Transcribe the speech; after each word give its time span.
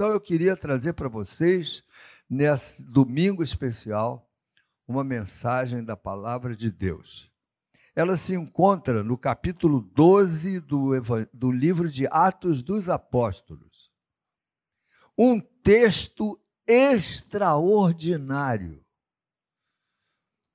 Então 0.00 0.12
eu 0.12 0.18
queria 0.18 0.56
trazer 0.56 0.94
para 0.94 1.10
vocês, 1.10 1.84
nesse 2.26 2.82
domingo 2.86 3.42
especial, 3.42 4.32
uma 4.88 5.04
mensagem 5.04 5.84
da 5.84 5.94
palavra 5.94 6.56
de 6.56 6.70
Deus. 6.70 7.30
Ela 7.94 8.16
se 8.16 8.34
encontra 8.34 9.04
no 9.04 9.18
capítulo 9.18 9.82
12 9.82 10.60
do, 10.60 10.92
do 11.34 11.52
livro 11.52 11.90
de 11.90 12.06
Atos 12.10 12.62
dos 12.62 12.88
Apóstolos. 12.88 13.92
Um 15.18 15.38
texto 15.38 16.40
extraordinário. 16.66 18.82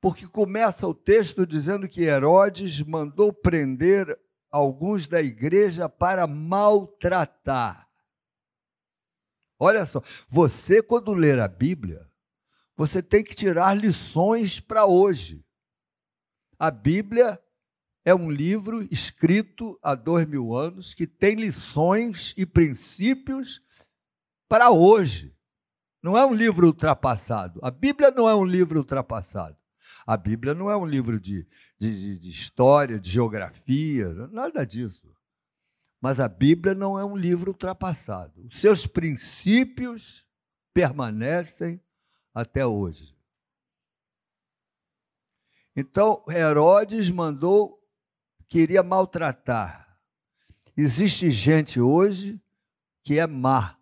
Porque 0.01 0.27
começa 0.27 0.87
o 0.87 0.95
texto 0.95 1.45
dizendo 1.45 1.87
que 1.87 2.01
Herodes 2.01 2.81
mandou 2.81 3.31
prender 3.31 4.19
alguns 4.49 5.05
da 5.05 5.21
igreja 5.21 5.87
para 5.87 6.25
maltratar. 6.25 7.84
Olha 9.59 9.85
só, 9.85 10.01
você, 10.27 10.81
quando 10.81 11.13
ler 11.13 11.39
a 11.39 11.47
Bíblia, 11.47 12.09
você 12.75 13.01
tem 13.01 13.23
que 13.23 13.35
tirar 13.35 13.73
lições 13.73 14.59
para 14.59 14.85
hoje. 14.85 15.45
A 16.59 16.69
Bíblia 16.69 17.39
é 18.03 18.13
um 18.13 18.29
livro 18.29 18.87
escrito 18.91 19.79
há 19.81 19.95
dois 19.95 20.27
mil 20.27 20.55
anos 20.55 20.93
que 20.93 21.07
tem 21.07 21.35
lições 21.35 22.33
e 22.37 22.45
princípios 22.45 23.61
para 24.47 24.69
hoje. 24.69 25.35
Não 26.03 26.17
é 26.17 26.25
um 26.25 26.33
livro 26.33 26.67
ultrapassado. 26.67 27.59
A 27.63 27.71
Bíblia 27.71 28.11
não 28.11 28.29
é 28.29 28.35
um 28.35 28.45
livro 28.45 28.77
ultrapassado. 28.77 29.57
A 30.05 30.15
Bíblia 30.15 30.53
não 30.53 30.69
é 30.69 30.77
um 30.77 30.85
livro 30.85 31.19
de, 31.19 31.47
de, 31.79 32.19
de 32.19 32.29
história, 32.29 32.99
de 32.99 33.09
geografia, 33.09 34.13
nada 34.31 34.65
disso. 34.65 35.14
Mas 36.05 36.19
a 36.19 36.27
Bíblia 36.27 36.75
não 36.75 36.99
é 36.99 37.03
um 37.03 37.17
livro 37.17 37.49
ultrapassado. 37.49 38.45
Os 38.45 38.61
seus 38.61 38.85
princípios 38.85 40.23
permanecem 40.71 41.81
até 42.31 42.63
hoje. 42.63 43.17
Então, 45.75 46.23
Herodes 46.29 47.09
mandou, 47.09 47.83
queria 48.47 48.83
maltratar. 48.83 49.99
Existe 50.77 51.31
gente 51.31 51.81
hoje 51.81 52.39
que 53.01 53.17
é 53.17 53.25
má. 53.25 53.75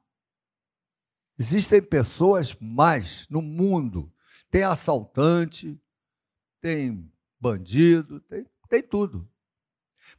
Existem 1.38 1.82
pessoas 1.82 2.56
más 2.56 3.28
no 3.28 3.42
mundo. 3.42 4.10
Tem 4.50 4.64
assaltante, 4.64 5.78
tem 6.62 7.12
bandido, 7.38 8.22
tem, 8.22 8.50
tem 8.70 8.82
tudo. 8.82 9.30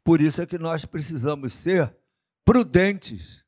Por 0.04 0.20
isso 0.20 0.42
é 0.42 0.46
que 0.46 0.58
nós 0.58 0.84
precisamos 0.84 1.54
ser 1.54 1.96
prudentes. 2.44 3.42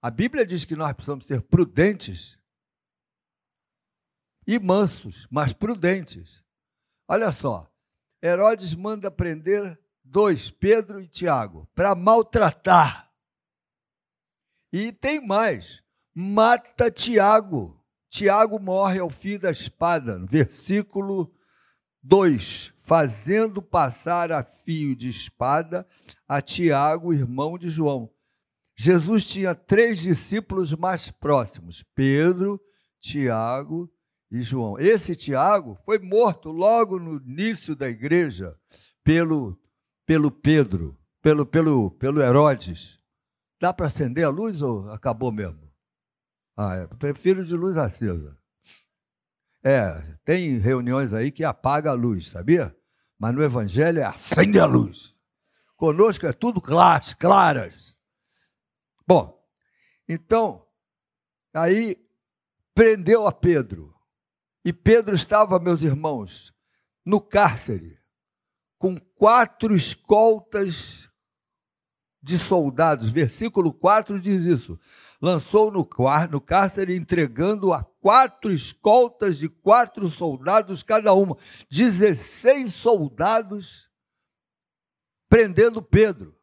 A 0.00 0.10
Bíblia 0.10 0.46
diz 0.46 0.64
que 0.64 0.74
nós 0.74 0.92
precisamos 0.94 1.26
ser 1.26 1.42
prudentes 1.42 2.38
e 4.46 4.58
mansos, 4.58 5.28
mas 5.30 5.52
prudentes. 5.52 6.42
Olha 7.06 7.30
só, 7.30 7.70
Herodes 8.22 8.72
manda 8.74 9.10
prender 9.10 9.78
dois, 10.02 10.50
Pedro 10.50 11.00
e 11.02 11.06
Tiago, 11.06 11.68
para 11.74 11.94
maltratar. 11.94 13.12
E 14.72 14.92
tem 14.92 15.24
mais, 15.24 15.84
mata 16.14 16.90
Tiago. 16.90 17.78
Tiago 18.08 18.58
morre 18.58 18.98
ao 18.98 19.10
fim 19.10 19.38
da 19.38 19.50
espada, 19.50 20.18
versículo 20.24 21.30
2. 22.08 22.72
Fazendo 22.80 23.60
passar 23.60 24.32
a 24.32 24.42
fio 24.42 24.96
de 24.96 25.10
espada 25.10 25.86
a 26.26 26.40
Tiago, 26.40 27.12
irmão 27.12 27.58
de 27.58 27.68
João. 27.68 28.10
Jesus 28.74 29.26
tinha 29.26 29.54
três 29.54 29.98
discípulos 29.98 30.72
mais 30.72 31.10
próximos: 31.10 31.84
Pedro, 31.94 32.58
Tiago 32.98 33.92
e 34.30 34.40
João. 34.40 34.78
Esse 34.78 35.14
Tiago 35.14 35.76
foi 35.84 35.98
morto 35.98 36.50
logo 36.50 36.98
no 36.98 37.16
início 37.16 37.76
da 37.76 37.90
igreja 37.90 38.58
pelo, 39.04 39.60
pelo 40.06 40.30
Pedro, 40.30 40.98
pelo, 41.20 41.44
pelo, 41.44 41.90
pelo 41.90 42.22
Herodes. 42.22 42.98
Dá 43.60 43.74
para 43.74 43.86
acender 43.86 44.24
a 44.24 44.30
luz 44.30 44.62
ou 44.62 44.90
acabou 44.90 45.30
mesmo? 45.30 45.70
Ah, 46.56 46.74
é, 46.74 46.86
prefiro 46.86 47.44
de 47.44 47.54
luz 47.54 47.76
acesa. 47.76 48.34
É, 49.62 50.00
tem 50.24 50.58
reuniões 50.58 51.12
aí 51.12 51.30
que 51.30 51.44
apaga 51.44 51.90
a 51.90 51.94
luz, 51.94 52.30
sabia? 52.30 52.74
Mas 53.18 53.34
no 53.34 53.42
Evangelho 53.42 54.00
é 54.00 54.04
acende 54.04 54.58
a 54.60 54.64
luz. 54.64 55.16
Conosco 55.76 56.26
é 56.26 56.32
tudo 56.32 56.60
claras, 56.60 57.14
claras. 57.14 57.96
Bom, 59.06 59.38
então, 60.08 60.66
aí 61.52 61.96
prendeu 62.74 63.26
a 63.26 63.32
Pedro. 63.32 63.94
E 64.64 64.72
Pedro 64.72 65.14
estava, 65.14 65.58
meus 65.58 65.82
irmãos, 65.82 66.52
no 67.04 67.20
cárcere, 67.20 67.98
com 68.78 68.98
quatro 68.98 69.74
escoltas 69.74 71.07
de 72.22 72.38
soldados. 72.38 73.10
Versículo 73.10 73.72
4 73.72 74.20
diz 74.20 74.44
isso. 74.44 74.78
Lançou 75.20 75.70
no, 75.70 75.88
no 76.30 76.40
cárcere, 76.40 76.96
entregando 76.96 77.72
a 77.72 77.82
quatro 77.82 78.52
escoltas 78.52 79.38
de 79.38 79.48
quatro 79.48 80.08
soldados 80.08 80.82
cada 80.82 81.12
uma. 81.12 81.36
Dezesseis 81.70 82.74
soldados 82.74 83.90
prendendo 85.28 85.82
Pedro. 85.82 86.38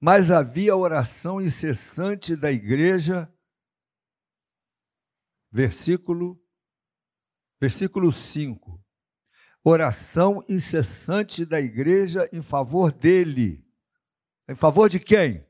mas 0.00 0.30
havia 0.30 0.76
oração 0.76 1.40
incessante 1.40 2.36
da 2.36 2.52
igreja. 2.52 3.28
Versículo 5.50 6.40
versículo 7.60 8.12
5. 8.12 8.85
Oração 9.68 10.44
incessante 10.48 11.44
da 11.44 11.60
igreja 11.60 12.28
em 12.32 12.40
favor 12.40 12.92
dele. 12.92 13.66
Em 14.48 14.54
favor 14.54 14.88
de 14.88 15.00
quem? 15.00 15.44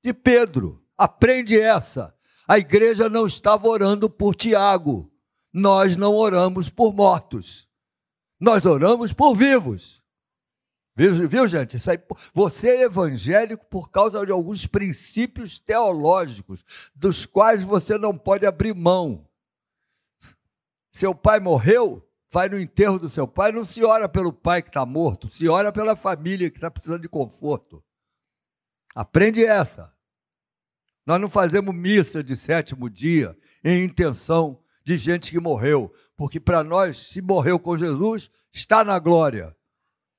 De 0.00 0.14
Pedro. 0.14 0.80
Aprende 0.96 1.58
essa. 1.58 2.16
A 2.46 2.56
igreja 2.56 3.08
não 3.08 3.26
estava 3.26 3.66
orando 3.66 4.08
por 4.08 4.36
Tiago. 4.36 5.12
Nós 5.52 5.96
não 5.96 6.14
oramos 6.14 6.68
por 6.68 6.94
mortos. 6.94 7.68
Nós 8.38 8.64
oramos 8.64 9.12
por 9.12 9.34
vivos. 9.34 10.04
Viu, 10.94 11.26
viu, 11.26 11.48
gente? 11.48 11.78
Aí, 11.90 11.98
você 12.32 12.76
é 12.76 12.82
evangélico 12.82 13.66
por 13.66 13.90
causa 13.90 14.24
de 14.24 14.30
alguns 14.30 14.66
princípios 14.66 15.58
teológicos, 15.58 16.64
dos 16.94 17.26
quais 17.26 17.64
você 17.64 17.98
não 17.98 18.16
pode 18.16 18.46
abrir 18.46 18.72
mão. 18.72 19.28
Seu 20.92 21.12
pai 21.12 21.40
morreu, 21.40 22.08
vai 22.30 22.48
no 22.48 22.60
enterro 22.60 22.98
do 22.98 23.08
seu 23.08 23.26
pai, 23.26 23.50
não 23.50 23.64
se 23.64 23.84
ora 23.84 24.08
pelo 24.08 24.32
pai 24.32 24.62
que 24.62 24.68
está 24.68 24.86
morto, 24.86 25.28
se 25.28 25.48
ora 25.48 25.72
pela 25.72 25.96
família 25.96 26.50
que 26.50 26.56
está 26.56 26.70
precisando 26.70 27.02
de 27.02 27.08
conforto. 27.08 27.82
Aprende 28.94 29.44
essa. 29.44 29.92
Nós 31.04 31.20
não 31.20 31.28
fazemos 31.28 31.74
missa 31.74 32.22
de 32.22 32.36
sétimo 32.36 32.88
dia 32.88 33.36
em 33.64 33.82
intenção 33.82 34.62
de 34.84 34.96
gente 34.96 35.30
que 35.30 35.40
morreu, 35.40 35.92
porque 36.16 36.38
para 36.38 36.62
nós, 36.62 37.08
se 37.08 37.20
morreu 37.20 37.58
com 37.58 37.76
Jesus, 37.76 38.30
está 38.52 38.84
na 38.84 38.98
glória. 38.98 39.56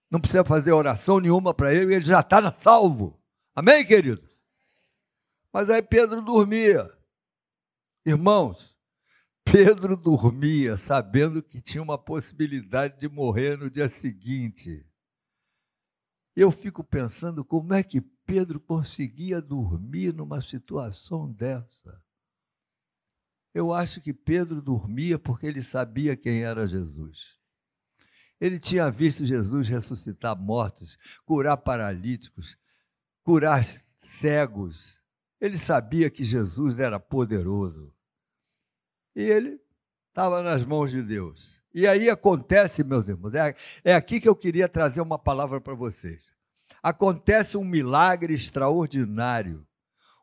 Não 0.10 0.20
precisa 0.20 0.44
fazer 0.44 0.74
oração 0.74 1.20
nenhuma 1.20 1.54
para 1.54 1.74
ele, 1.74 1.96
ele 1.96 2.06
já 2.06 2.20
está 2.20 2.52
salvo. 2.52 3.22
Amém, 3.56 3.86
querido? 3.86 4.30
Mas 5.52 5.70
aí 5.70 5.82
Pedro 5.82 6.22
dormia. 6.22 6.90
Irmãos, 8.06 8.78
Pedro 9.44 9.98
dormia 9.98 10.78
sabendo 10.78 11.44
que 11.44 11.62
tinha 11.62 11.84
uma 11.84 11.98
possibilidade 11.98 13.00
de 13.00 13.10
morrer 13.10 13.58
no 13.58 13.70
dia 13.70 13.88
seguinte. 13.88 14.86
Eu 16.36 16.52
fico 16.52 16.84
pensando 16.84 17.44
como 17.44 17.74
é 17.74 17.84
que 17.84 18.00
Pedro 18.00 18.60
conseguia 18.60 19.42
dormir 19.42 20.14
numa 20.14 20.42
situação 20.42 21.32
dessa. 21.32 22.02
Eu 23.54 23.74
acho 23.74 24.00
que 24.00 24.14
Pedro 24.14 24.62
dormia 24.62 25.20
porque 25.20 25.46
ele 25.46 25.62
sabia 25.62 26.16
quem 26.16 26.44
era 26.44 26.66
Jesus. 26.66 27.38
Ele 28.40 28.58
tinha 28.58 28.90
visto 28.90 29.26
Jesus 29.26 29.68
ressuscitar 29.68 30.36
mortos, 30.36 30.98
curar 31.26 31.58
paralíticos, 31.58 32.58
curar 33.24 33.64
cegos. 33.64 35.02
Ele 35.40 35.58
sabia 35.58 36.10
que 36.10 36.24
Jesus 36.24 36.80
era 36.80 37.00
poderoso. 37.00 37.94
E 39.16 39.22
ele 39.22 39.60
estava 40.10 40.42
nas 40.42 40.66
mãos 40.66 40.92
de 40.92 41.02
Deus. 41.02 41.62
E 41.74 41.88
aí 41.88 42.10
acontece, 42.10 42.84
meus 42.84 43.08
irmãos, 43.08 43.34
é, 43.34 43.56
é 43.84 43.94
aqui 43.94 44.20
que 44.20 44.28
eu 44.28 44.36
queria 44.36 44.68
trazer 44.68 45.02
uma 45.02 45.18
palavra 45.18 45.62
para 45.62 45.74
vocês. 45.74 46.32
Acontece 46.84 47.58
um 47.58 47.64
milagre 47.64 48.34
extraordinário. 48.34 49.66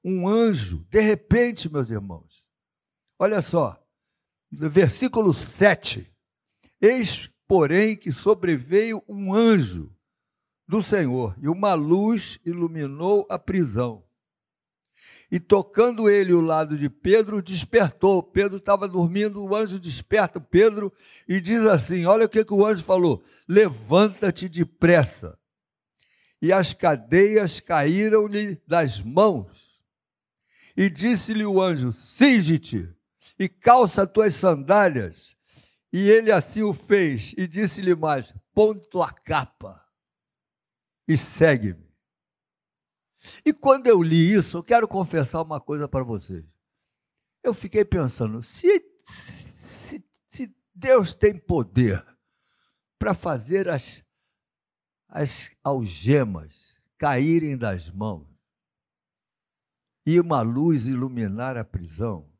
Um 0.04 0.28
anjo, 0.28 0.86
de 0.90 1.00
repente, 1.00 1.70
meus 1.70 1.90
irmãos, 1.90 2.44
olha 3.18 3.42
só, 3.42 3.82
no 4.50 4.68
versículo 4.70 5.34
7, 5.34 6.14
eis 6.80 7.30
porém, 7.48 7.96
que 7.96 8.12
sobreveio 8.12 9.02
um 9.08 9.34
anjo 9.34 9.90
do 10.68 10.82
Senhor, 10.82 11.34
e 11.40 11.48
uma 11.48 11.72
luz 11.72 12.38
iluminou 12.44 13.26
a 13.30 13.38
prisão. 13.38 14.04
E 15.30 15.38
tocando 15.38 16.08
ele 16.08 16.32
o 16.32 16.40
lado 16.40 16.76
de 16.78 16.88
Pedro, 16.88 17.42
despertou. 17.42 18.22
Pedro 18.22 18.56
estava 18.56 18.88
dormindo, 18.88 19.44
o 19.44 19.54
anjo 19.54 19.78
desperta 19.78 20.40
Pedro 20.40 20.92
e 21.28 21.40
diz 21.40 21.64
assim: 21.66 22.06
Olha 22.06 22.26
o 22.26 22.28
que, 22.28 22.44
que 22.44 22.54
o 22.54 22.64
anjo 22.64 22.82
falou: 22.82 23.22
Levanta-te 23.46 24.48
depressa. 24.48 25.38
E 26.40 26.52
as 26.52 26.72
cadeias 26.72 27.60
caíram-lhe 27.60 28.60
das 28.66 29.02
mãos. 29.02 29.78
E 30.74 30.88
disse-lhe 30.88 31.44
o 31.44 31.60
anjo: 31.60 31.92
Singe-te 31.92 32.88
e 33.38 33.48
calça 33.48 34.06
tuas 34.06 34.34
sandálias. 34.34 35.36
E 35.92 36.08
ele 36.08 36.30
assim 36.30 36.62
o 36.62 36.72
fez, 36.72 37.34
e 37.36 37.46
disse-lhe 37.46 37.94
mais: 37.94 38.34
Põe 38.54 38.78
tua 38.78 39.12
capa 39.12 39.88
e 41.06 41.16
segue-me. 41.16 41.87
E 43.44 43.52
quando 43.52 43.86
eu 43.86 44.02
li 44.02 44.32
isso, 44.32 44.58
eu 44.58 44.62
quero 44.62 44.86
confessar 44.86 45.42
uma 45.42 45.60
coisa 45.60 45.88
para 45.88 46.04
vocês. 46.04 46.44
Eu 47.42 47.54
fiquei 47.54 47.84
pensando: 47.84 48.42
se, 48.42 48.84
se, 49.04 50.04
se 50.28 50.56
Deus 50.74 51.14
tem 51.14 51.36
poder 51.36 52.04
para 52.98 53.14
fazer 53.14 53.68
as, 53.68 54.04
as 55.08 55.50
algemas 55.62 56.80
caírem 56.96 57.56
das 57.56 57.90
mãos 57.90 58.26
e 60.04 60.18
uma 60.18 60.42
luz 60.42 60.86
iluminar 60.86 61.56
a 61.56 61.64
prisão, 61.64 62.30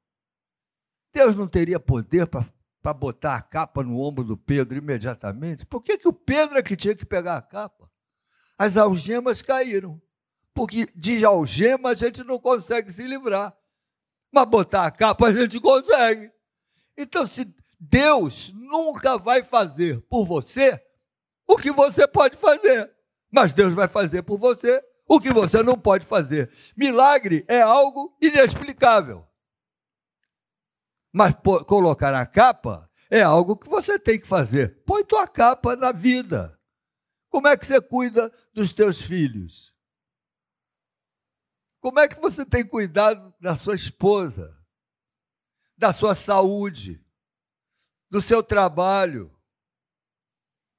Deus 1.12 1.36
não 1.36 1.48
teria 1.48 1.80
poder 1.80 2.26
para 2.26 2.94
botar 2.94 3.36
a 3.36 3.42
capa 3.42 3.82
no 3.82 3.98
ombro 4.00 4.24
do 4.24 4.36
Pedro 4.36 4.78
imediatamente? 4.78 5.66
Por 5.66 5.82
que, 5.82 5.98
que 5.98 6.08
o 6.08 6.12
Pedro 6.12 6.58
é 6.58 6.62
que 6.62 6.76
tinha 6.76 6.94
que 6.94 7.04
pegar 7.04 7.36
a 7.36 7.42
capa? 7.42 7.90
As 8.56 8.76
algemas 8.76 9.40
caíram. 9.42 10.00
Porque 10.58 10.88
de 10.92 11.24
algema 11.24 11.90
a 11.90 11.94
gente 11.94 12.24
não 12.24 12.36
consegue 12.36 12.90
se 12.90 13.06
livrar. 13.06 13.56
Mas 14.32 14.44
botar 14.48 14.86
a 14.86 14.90
capa 14.90 15.28
a 15.28 15.32
gente 15.32 15.60
consegue. 15.60 16.32
Então, 16.96 17.24
se 17.24 17.54
Deus 17.78 18.52
nunca 18.52 19.16
vai 19.16 19.44
fazer 19.44 20.00
por 20.08 20.24
você 20.24 20.76
o 21.46 21.56
que 21.56 21.70
você 21.70 22.08
pode 22.08 22.36
fazer, 22.36 22.92
mas 23.30 23.52
Deus 23.52 23.72
vai 23.72 23.86
fazer 23.86 24.22
por 24.22 24.36
você 24.36 24.82
o 25.06 25.20
que 25.20 25.32
você 25.32 25.62
não 25.62 25.78
pode 25.78 26.04
fazer. 26.04 26.50
Milagre 26.76 27.44
é 27.46 27.62
algo 27.62 28.18
inexplicável. 28.20 29.24
Mas 31.12 31.36
colocar 31.68 32.12
a 32.14 32.26
capa 32.26 32.90
é 33.08 33.22
algo 33.22 33.56
que 33.56 33.68
você 33.68 33.96
tem 33.96 34.18
que 34.18 34.26
fazer. 34.26 34.82
Põe 34.84 35.04
tua 35.04 35.28
capa 35.28 35.76
na 35.76 35.92
vida. 35.92 36.58
Como 37.30 37.46
é 37.46 37.56
que 37.56 37.64
você 37.64 37.80
cuida 37.80 38.32
dos 38.52 38.72
teus 38.72 39.00
filhos? 39.00 39.77
Como 41.80 42.00
é 42.00 42.08
que 42.08 42.20
você 42.20 42.44
tem 42.44 42.66
cuidado 42.66 43.32
da 43.40 43.54
sua 43.54 43.74
esposa, 43.74 44.56
da 45.76 45.92
sua 45.92 46.14
saúde, 46.14 47.04
do 48.10 48.20
seu 48.20 48.42
trabalho? 48.42 49.34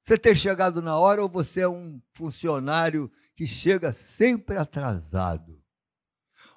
Você 0.04 0.18
tem 0.18 0.34
chegado 0.34 0.82
na 0.82 0.98
hora 0.98 1.22
ou 1.22 1.28
você 1.28 1.60
é 1.60 1.68
um 1.68 2.00
funcionário 2.12 3.10
que 3.34 3.46
chega 3.46 3.94
sempre 3.94 4.56
atrasado? 4.56 5.60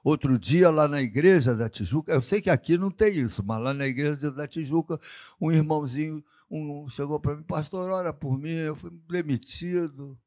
Outro 0.04 0.38
dia, 0.38 0.70
lá 0.70 0.88
na 0.88 1.02
igreja 1.02 1.56
da 1.56 1.70
Tijuca, 1.70 2.12
eu 2.12 2.22
sei 2.22 2.42
que 2.42 2.50
aqui 2.50 2.78
não 2.78 2.92
tem 2.92 3.16
isso, 3.16 3.42
mas 3.42 3.62
lá 3.62 3.74
na 3.74 3.88
igreja 3.88 4.30
da 4.30 4.46
Tijuca, 4.46 5.00
um 5.40 5.50
irmãozinho 5.50 6.24
um, 6.54 6.88
chegou 6.88 7.20
para 7.20 7.36
mim, 7.36 7.44
pastor, 7.44 7.90
ora 7.90 8.14
por 8.14 8.38
mim, 8.38 8.52
eu 8.52 8.76
fui 8.76 8.92
demitido. 9.10 10.20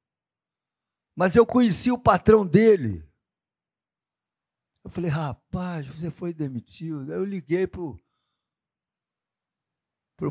Mas 1.14 1.36
eu 1.36 1.46
conheci 1.46 1.90
o 1.92 1.98
patrão 1.98 2.44
dele. 2.44 3.05
Eu 4.86 4.90
falei, 4.90 5.10
rapaz, 5.10 5.86
você 5.86 6.10
foi 6.10 6.32
demitido. 6.32 7.12
Aí 7.12 7.18
eu 7.18 7.24
liguei 7.24 7.66
para 7.66 7.80
o 7.80 7.98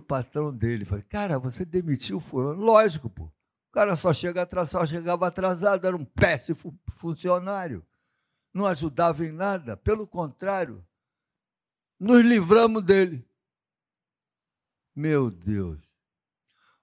patrão 0.02 0.56
dele. 0.56 0.86
Falei, 0.86 1.04
cara, 1.04 1.38
você 1.38 1.66
demitiu 1.66 2.18
o 2.18 2.22
fulano? 2.22 2.62
Lógico, 2.62 3.10
pô. 3.10 3.26
O 3.26 3.72
cara 3.74 3.96
só, 3.96 4.14
chega 4.14 4.42
atrasado, 4.42 4.72
só 4.72 4.88
chegava 4.88 5.28
atrasado, 5.28 5.86
era 5.86 5.96
um 5.96 6.06
péssimo 6.06 6.80
funcionário 6.98 7.86
não 8.56 8.66
ajudava 8.66 9.26
em 9.26 9.34
nada, 9.34 9.76
pelo 9.76 10.08
contrário, 10.08 10.88
nos 12.00 12.24
livramos 12.24 12.86
dele. 12.86 13.28
Meu 14.96 15.30
Deus. 15.30 15.82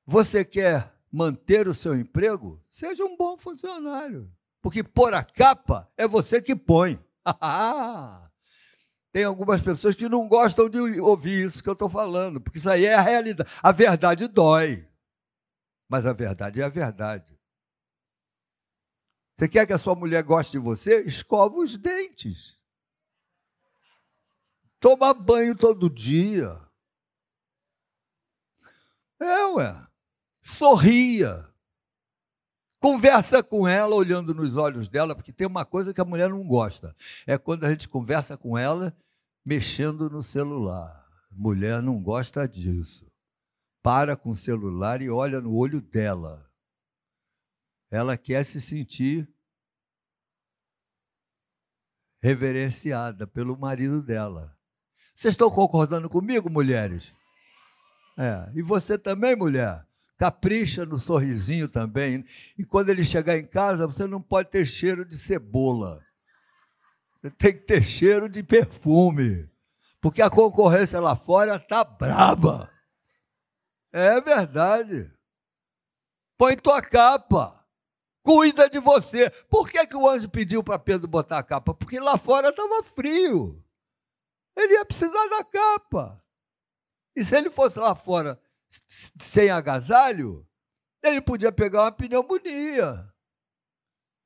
Você 0.04 0.44
quer 0.44 0.94
manter 1.10 1.66
o 1.66 1.72
seu 1.72 1.98
emprego? 1.98 2.62
Seja 2.68 3.02
um 3.02 3.16
bom 3.16 3.38
funcionário. 3.38 4.30
Porque 4.60 4.84
pôr 4.84 5.14
a 5.14 5.24
capa 5.24 5.90
é 5.96 6.06
você 6.06 6.42
que 6.42 6.54
põe. 6.54 7.02
Tem 9.12 9.24
algumas 9.24 9.60
pessoas 9.60 9.94
que 9.94 10.08
não 10.08 10.26
gostam 10.26 10.70
de 10.70 10.78
ouvir 11.00 11.44
isso 11.44 11.62
que 11.62 11.68
eu 11.68 11.74
estou 11.74 11.88
falando, 11.88 12.40
porque 12.40 12.58
isso 12.58 12.70
aí 12.70 12.86
é 12.86 12.94
a 12.94 13.02
realidade. 13.02 13.50
A 13.62 13.70
verdade 13.70 14.26
dói. 14.26 14.88
Mas 15.88 16.06
a 16.06 16.12
verdade 16.14 16.62
é 16.62 16.64
a 16.64 16.68
verdade. 16.68 17.38
Você 19.36 19.48
quer 19.48 19.66
que 19.66 19.72
a 19.72 19.78
sua 19.78 19.94
mulher 19.94 20.22
goste 20.22 20.52
de 20.52 20.58
você? 20.58 21.02
Escova 21.02 21.56
os 21.56 21.76
dentes. 21.76 22.58
Toma 24.80 25.12
banho 25.12 25.54
todo 25.54 25.90
dia. 25.90 26.58
É, 29.20 29.44
ué. 29.46 29.86
Sorria. 30.42 31.51
Conversa 32.82 33.44
com 33.44 33.68
ela 33.68 33.94
olhando 33.94 34.34
nos 34.34 34.56
olhos 34.56 34.88
dela, 34.88 35.14
porque 35.14 35.32
tem 35.32 35.46
uma 35.46 35.64
coisa 35.64 35.94
que 35.94 36.00
a 36.00 36.04
mulher 36.04 36.28
não 36.28 36.42
gosta. 36.42 36.96
É 37.24 37.38
quando 37.38 37.62
a 37.62 37.70
gente 37.70 37.88
conversa 37.88 38.36
com 38.36 38.58
ela 38.58 38.92
mexendo 39.46 40.10
no 40.10 40.20
celular. 40.20 41.08
Mulher 41.30 41.80
não 41.80 42.02
gosta 42.02 42.48
disso. 42.48 43.06
Para 43.84 44.16
com 44.16 44.30
o 44.30 44.36
celular 44.36 45.00
e 45.00 45.08
olha 45.08 45.40
no 45.40 45.54
olho 45.54 45.80
dela. 45.80 46.44
Ela 47.88 48.16
quer 48.16 48.44
se 48.44 48.60
sentir 48.60 49.32
reverenciada 52.20 53.28
pelo 53.28 53.56
marido 53.56 54.02
dela. 54.02 54.58
Vocês 55.14 55.34
estão 55.34 55.48
concordando 55.48 56.08
comigo, 56.08 56.50
mulheres? 56.50 57.14
É. 58.18 58.50
E 58.56 58.60
você 58.60 58.98
também, 58.98 59.36
mulher? 59.36 59.86
Capricha 60.18 60.84
no 60.84 60.98
sorrisinho 60.98 61.68
também. 61.68 62.24
E 62.58 62.64
quando 62.64 62.90
ele 62.90 63.04
chegar 63.04 63.36
em 63.36 63.46
casa, 63.46 63.86
você 63.86 64.06
não 64.06 64.20
pode 64.20 64.50
ter 64.50 64.64
cheiro 64.64 65.04
de 65.04 65.16
cebola. 65.16 66.04
Tem 67.38 67.52
que 67.52 67.64
ter 67.64 67.82
cheiro 67.82 68.28
de 68.28 68.42
perfume. 68.42 69.48
Porque 70.00 70.22
a 70.22 70.30
concorrência 70.30 71.00
lá 71.00 71.14
fora 71.14 71.56
está 71.56 71.84
braba. 71.84 72.70
É 73.92 74.20
verdade. 74.20 75.10
Põe 76.36 76.56
tua 76.56 76.82
capa 76.82 77.62
cuida 78.22 78.68
de 78.70 78.78
você. 78.78 79.30
Por 79.50 79.68
que, 79.68 79.86
que 79.86 79.96
o 79.96 80.08
anjo 80.08 80.28
pediu 80.28 80.62
para 80.62 80.78
Pedro 80.78 81.08
botar 81.08 81.38
a 81.38 81.42
capa? 81.42 81.74
Porque 81.74 81.98
lá 81.98 82.16
fora 82.16 82.48
estava 82.48 82.82
frio. 82.82 83.62
Ele 84.56 84.74
ia 84.74 84.84
precisar 84.84 85.26
da 85.28 85.44
capa. 85.44 86.22
E 87.16 87.24
se 87.24 87.36
ele 87.36 87.50
fosse 87.50 87.78
lá 87.78 87.94
fora 87.94 88.40
sem 89.20 89.50
agasalho, 89.50 90.48
ele 91.02 91.20
podia 91.20 91.52
pegar 91.52 91.82
uma 91.82 91.92
pneumonia. 91.92 93.12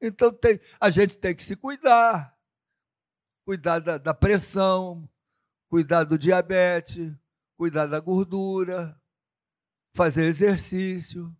Então 0.00 0.32
tem, 0.32 0.60
a 0.80 0.90
gente 0.90 1.16
tem 1.16 1.34
que 1.34 1.42
se 1.42 1.56
cuidar. 1.56 2.36
Cuidar 3.44 3.78
da, 3.78 3.96
da 3.96 4.12
pressão, 4.12 5.08
cuidar 5.68 6.04
do 6.04 6.18
diabetes, 6.18 7.14
cuidar 7.56 7.86
da 7.86 8.00
gordura, 8.00 9.00
fazer 9.94 10.26
exercício 10.26 11.34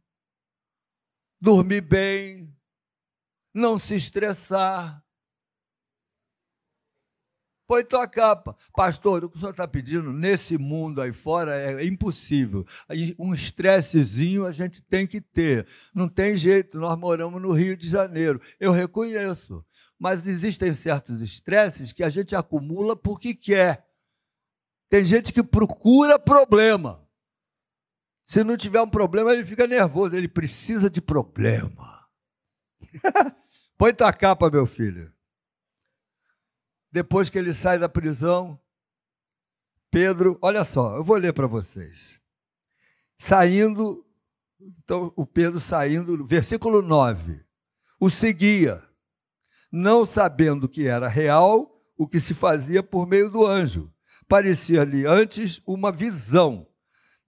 dormir 1.41 1.83
bem, 1.83 2.53
não 3.55 3.79
se 3.79 3.95
estressar. 3.95 5.05
Põe 7.67 7.85
tua 7.85 8.07
capa. 8.07 8.57
Pastor, 8.75 9.25
o 9.25 9.29
que 9.29 9.37
o 9.37 9.41
senhor 9.41 9.51
está 9.51 9.67
pedindo 9.67 10.13
nesse 10.13 10.57
mundo 10.57 11.01
aí 11.03 11.13
fora 11.13 11.57
é 11.57 11.85
impossível. 11.85 12.65
Um 13.19 13.35
estressezinho 13.35 14.47
a 14.47 14.53
gente 14.53 14.81
tem 14.83 15.07
que 15.07 15.21
ter. 15.21 15.67
Não 15.93 16.09
tem 16.09 16.37
jeito, 16.37 16.79
nós 16.79 16.97
moramos 16.97 17.43
no 17.43 17.51
Rio 17.53 17.77
de 17.77 17.89
Janeiro. 17.89 18.41
Eu 18.61 18.71
reconheço. 18.71 19.65
Mas 19.99 20.27
existem 20.27 20.75
certos 20.75 21.21
estresses 21.21 21.93
que 21.93 22.05
a 22.05 22.09
gente 22.09 22.37
acumula 22.37 22.95
porque 22.95 23.35
quer. 23.35 23.85
Tem 24.89 25.03
gente 25.03 25.33
que 25.33 25.43
procura 25.43 26.19
problema. 26.19 27.05
Se 28.25 28.45
não 28.45 28.57
tiver 28.57 28.81
um 28.81 28.89
problema, 28.89 29.33
ele 29.33 29.45
fica 29.45 29.67
nervoso. 29.67 30.15
Ele 30.15 30.29
precisa 30.29 30.89
de 30.89 31.01
problema. 31.01 32.07
Põe 33.77 33.93
tua 33.93 34.13
capa, 34.13 34.51
meu 34.51 34.67
filho. 34.67 35.16
Depois 36.91 37.29
que 37.29 37.39
ele 37.39 37.53
sai 37.53 37.79
da 37.79 37.89
prisão, 37.89 38.59
Pedro, 39.91 40.39
olha 40.43 40.65
só, 40.65 40.97
eu 40.97 41.05
vou 41.05 41.17
ler 41.17 41.33
para 41.33 41.47
vocês. 41.47 42.21
Saindo, 43.19 44.05
então 44.61 45.13
o 45.17 45.27
Pedro 45.27 45.59
saindo, 45.59 46.25
versículo 46.25 46.83
9. 46.83 47.45
o 47.99 48.11
seguia, 48.11 48.83
não 49.73 50.05
sabendo 50.05 50.69
que 50.69 50.87
era 50.87 51.09
real 51.09 51.83
o 51.97 52.07
que 52.07 52.21
se 52.21 52.35
fazia 52.35 52.83
por 52.83 53.07
meio 53.07 53.31
do 53.31 53.47
anjo. 53.47 53.93
Parecia-lhe 54.29 55.07
antes 55.07 55.63
uma 55.67 55.91
visão. 55.91 56.67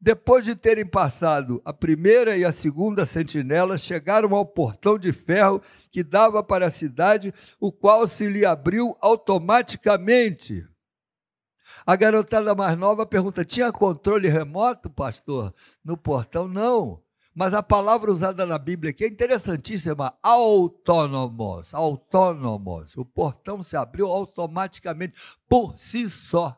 Depois 0.00 0.44
de 0.44 0.54
terem 0.54 0.86
passado 0.86 1.60
a 1.64 1.72
primeira 1.72 2.36
e 2.36 2.44
a 2.44 2.52
segunda 2.52 3.04
sentinela, 3.04 3.76
chegaram 3.76 4.32
ao 4.34 4.46
portão 4.46 4.96
de 4.96 5.12
ferro 5.12 5.60
que 5.90 6.04
dava 6.04 6.42
para 6.42 6.66
a 6.66 6.70
cidade, 6.70 7.34
o 7.58 7.72
qual 7.72 8.06
se 8.06 8.28
lhe 8.28 8.46
abriu 8.46 8.96
automaticamente. 9.00 10.64
A 11.84 11.96
garotada 11.96 12.54
mais 12.54 12.78
nova 12.78 13.04
pergunta: 13.04 13.44
tinha 13.44 13.72
controle 13.72 14.28
remoto, 14.28 14.88
pastor? 14.88 15.52
No 15.84 15.96
portão? 15.96 16.46
Não. 16.46 17.02
Mas 17.34 17.54
a 17.54 17.62
palavra 17.62 18.10
usada 18.10 18.44
na 18.44 18.58
Bíblia 18.58 18.90
aqui 18.90 19.04
é 19.04 19.08
interessantíssima: 19.08 20.16
autônomos. 20.22 21.74
Autônomos. 21.74 22.96
O 22.96 23.04
portão 23.04 23.62
se 23.62 23.76
abriu 23.76 24.06
automaticamente, 24.08 25.14
por 25.48 25.78
si 25.78 26.08
só. 26.08 26.56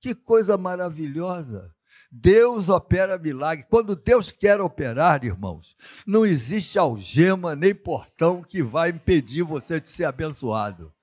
Que 0.00 0.14
coisa 0.14 0.56
maravilhosa. 0.56 1.74
Deus 2.16 2.68
opera 2.68 3.18
milagre. 3.18 3.66
Quando 3.68 3.96
Deus 3.96 4.30
quer 4.30 4.60
operar, 4.60 5.24
irmãos, 5.24 5.76
não 6.06 6.24
existe 6.24 6.78
algema 6.78 7.56
nem 7.56 7.74
portão 7.74 8.40
que 8.40 8.62
vai 8.62 8.90
impedir 8.90 9.42
você 9.42 9.80
de 9.80 9.88
ser 9.88 10.04
abençoado. 10.04 10.94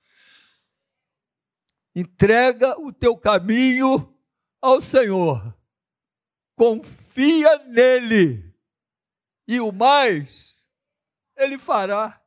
Entrega 1.94 2.80
o 2.80 2.90
teu 2.90 3.14
caminho 3.14 4.10
ao 4.58 4.80
Senhor. 4.80 5.54
Confia 6.56 7.58
nele. 7.66 8.50
E 9.46 9.60
o 9.60 9.70
mais, 9.70 10.56
ele 11.36 11.58
fará. 11.58 12.22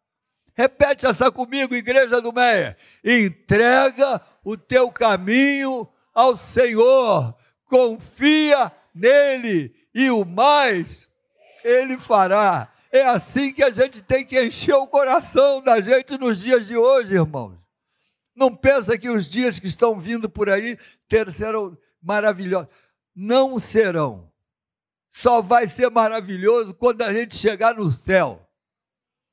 Repete 0.53 1.07
essa 1.07 1.31
comigo, 1.31 1.73
igreja 1.73 2.21
do 2.21 2.31
Meia. 2.31 2.77
Entrega 3.03 4.21
o 4.43 4.55
teu 4.55 4.91
caminho 4.91 5.91
ao 6.13 6.37
Senhor 6.37 7.35
confia 7.65 8.72
nele 8.93 9.75
e 9.93 10.10
o 10.10 10.25
mais 10.25 11.10
ele 11.63 11.98
fará. 11.98 12.72
É 12.91 13.03
assim 13.03 13.51
que 13.51 13.63
a 13.63 13.69
gente 13.69 14.03
tem 14.03 14.25
que 14.25 14.41
encher 14.41 14.75
o 14.75 14.88
coração 14.88 15.62
da 15.62 15.81
gente 15.81 16.17
nos 16.17 16.39
dias 16.39 16.67
de 16.67 16.77
hoje, 16.77 17.15
irmãos. 17.15 17.57
Não 18.36 18.55
pensa 18.55 18.98
que 18.98 19.10
os 19.10 19.29
dias 19.29 19.60
que 19.60 19.67
estão 19.67 20.00
vindo 20.00 20.29
por 20.29 20.50
aí 20.50 20.77
ter, 21.07 21.31
serão 21.31 21.77
maravilhosos. 22.01 22.69
Não 23.15 23.60
serão. 23.60 24.31
Só 25.10 25.41
vai 25.41 25.67
ser 25.67 25.89
maravilhoso 25.89 26.75
quando 26.75 27.01
a 27.01 27.13
gente 27.13 27.36
chegar 27.36 27.75
no 27.75 27.91
céu. 27.91 28.45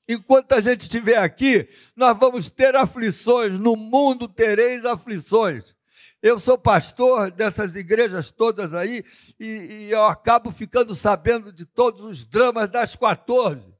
Enquanto 0.09 0.53
a 0.53 0.61
gente 0.61 0.83
estiver 0.83 1.19
aqui, 1.19 1.69
nós 1.97 2.17
vamos 2.19 2.51
ter 2.51 2.75
aflições. 2.77 3.59
No 3.59 3.77
mundo 3.77 4.29
tereis 4.29 4.85
aflições. 4.85 5.75
Eu 6.23 6.39
sou 6.39 6.57
pastor 6.57 7.33
dessas 7.33 7.75
igrejas 7.75 8.31
todas 8.31 8.73
aí 8.73 9.05
e, 9.41 9.47
e, 9.47 9.91
eu 9.91 10.05
acabo 10.05 10.53
ficando 10.53 10.95
sabendo 10.95 11.53
de 11.53 11.67
todos 11.67 12.05
os 12.05 12.25
dramas 12.25 12.71
das 12.71 12.95
14. 12.95 13.75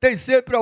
Tem 0.00 0.16
sempre, 0.16 0.56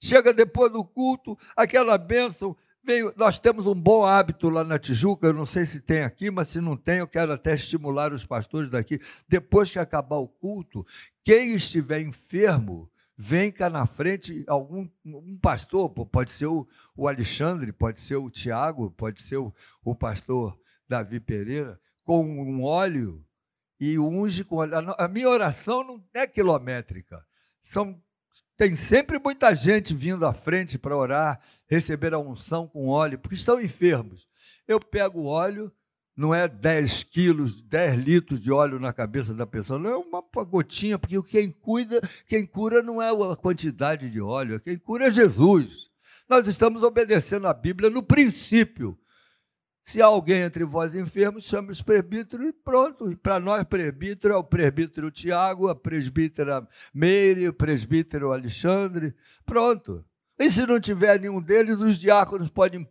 chega 0.00 0.32
depois 0.32 0.70
do 0.70 0.84
culto, 0.84 1.36
aquela 1.56 1.98
bênção. 1.98 2.56
Vem, 2.82 3.12
nós 3.16 3.40
temos 3.40 3.66
um 3.66 3.74
bom 3.74 4.06
hábito 4.06 4.48
lá 4.48 4.62
na 4.62 4.78
Tijuca, 4.78 5.26
eu 5.26 5.34
não 5.34 5.44
sei 5.44 5.64
se 5.64 5.82
tem 5.82 6.02
aqui, 6.02 6.30
mas 6.30 6.46
se 6.46 6.60
não 6.60 6.76
tem, 6.76 6.98
eu 6.98 7.08
quero 7.08 7.32
até 7.32 7.54
estimular 7.54 8.12
os 8.12 8.24
pastores 8.24 8.70
daqui. 8.70 9.00
Depois 9.28 9.70
que 9.70 9.80
acabar 9.80 10.16
o 10.16 10.28
culto, 10.28 10.86
quem 11.24 11.54
estiver 11.54 12.00
enfermo, 12.00 12.88
vem 13.22 13.52
cá 13.52 13.68
na 13.68 13.84
frente 13.84 14.42
algum 14.46 14.88
um 15.04 15.38
pastor, 15.38 15.90
pode 15.90 16.30
ser 16.30 16.46
o, 16.46 16.66
o 16.96 17.06
Alexandre, 17.06 17.70
pode 17.70 18.00
ser 18.00 18.16
o 18.16 18.30
Tiago, 18.30 18.90
pode 18.92 19.20
ser 19.20 19.36
o, 19.36 19.54
o 19.84 19.94
pastor 19.94 20.58
Davi 20.88 21.20
Pereira, 21.20 21.78
com 22.02 22.24
um 22.24 22.64
óleo 22.64 23.22
e 23.78 23.98
unge 23.98 24.42
com 24.42 24.56
óleo. 24.56 24.94
A 24.96 25.06
minha 25.06 25.28
oração 25.28 25.84
não 25.84 26.02
é 26.14 26.26
quilométrica. 26.26 27.22
São, 27.62 28.02
tem 28.56 28.74
sempre 28.74 29.18
muita 29.18 29.54
gente 29.54 29.92
vindo 29.92 30.24
à 30.24 30.32
frente 30.32 30.78
para 30.78 30.96
orar, 30.96 31.38
receber 31.68 32.14
a 32.14 32.18
unção 32.18 32.66
com 32.66 32.88
óleo, 32.88 33.18
porque 33.18 33.34
estão 33.34 33.60
enfermos. 33.60 34.26
Eu 34.66 34.80
pego 34.80 35.20
o 35.20 35.26
óleo, 35.26 35.70
não 36.20 36.34
é 36.34 36.46
10 36.46 37.04
quilos, 37.04 37.62
10 37.62 37.98
litros 37.98 38.42
de 38.42 38.52
óleo 38.52 38.78
na 38.78 38.92
cabeça 38.92 39.32
da 39.32 39.46
pessoa, 39.46 39.78
não 39.78 39.90
é 39.90 39.96
uma 39.96 40.22
gotinha, 40.44 40.98
porque 40.98 41.20
quem 41.22 41.50
cuida, 41.50 41.98
quem 42.26 42.44
cura 42.44 42.82
não 42.82 43.00
é 43.00 43.08
a 43.08 43.36
quantidade 43.36 44.10
de 44.10 44.20
óleo, 44.20 44.60
quem 44.60 44.76
cura 44.76 45.06
é 45.06 45.10
Jesus. 45.10 45.88
Nós 46.28 46.46
estamos 46.46 46.82
obedecendo 46.82 47.46
a 47.46 47.54
Bíblia 47.54 47.88
no 47.88 48.02
princípio. 48.02 48.98
Se 49.82 50.02
há 50.02 50.06
alguém 50.06 50.42
entre 50.42 50.62
vós 50.62 50.94
enfermos, 50.94 51.44
chame 51.44 51.70
os 51.70 51.80
presbíteros 51.80 52.48
e 52.48 52.52
pronto. 52.52 53.16
Para 53.22 53.40
nós, 53.40 53.64
presbítero 53.64 54.34
é 54.34 54.36
o 54.36 54.44
presbítero 54.44 55.10
Tiago, 55.10 55.68
a 55.68 55.74
presbítera 55.74 56.68
Meire, 56.92 57.48
o 57.48 57.54
presbítero 57.54 58.30
Alexandre. 58.30 59.14
Pronto. 59.46 60.04
E 60.38 60.50
se 60.50 60.66
não 60.66 60.78
tiver 60.78 61.18
nenhum 61.18 61.40
deles, 61.40 61.78
os 61.80 61.98
diáconos 61.98 62.50
podem 62.50 62.86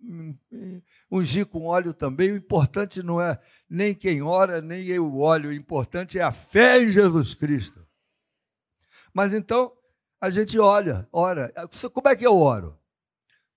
ungir 1.10 1.46
com 1.46 1.66
óleo 1.66 1.92
também. 1.92 2.32
O 2.32 2.36
importante 2.36 3.02
não 3.02 3.20
é 3.20 3.38
nem 3.68 3.94
quem 3.94 4.22
ora, 4.22 4.60
nem 4.60 4.98
o 4.98 5.18
óleo, 5.18 5.50
o 5.50 5.54
importante 5.54 6.18
é 6.18 6.22
a 6.22 6.32
fé 6.32 6.82
em 6.82 6.90
Jesus 6.90 7.34
Cristo. 7.34 7.86
Mas 9.12 9.34
então, 9.34 9.72
a 10.20 10.30
gente 10.30 10.58
olha, 10.58 11.08
ora. 11.12 11.52
Como 11.92 12.08
é 12.08 12.16
que 12.16 12.26
eu 12.26 12.36
oro? 12.36 12.78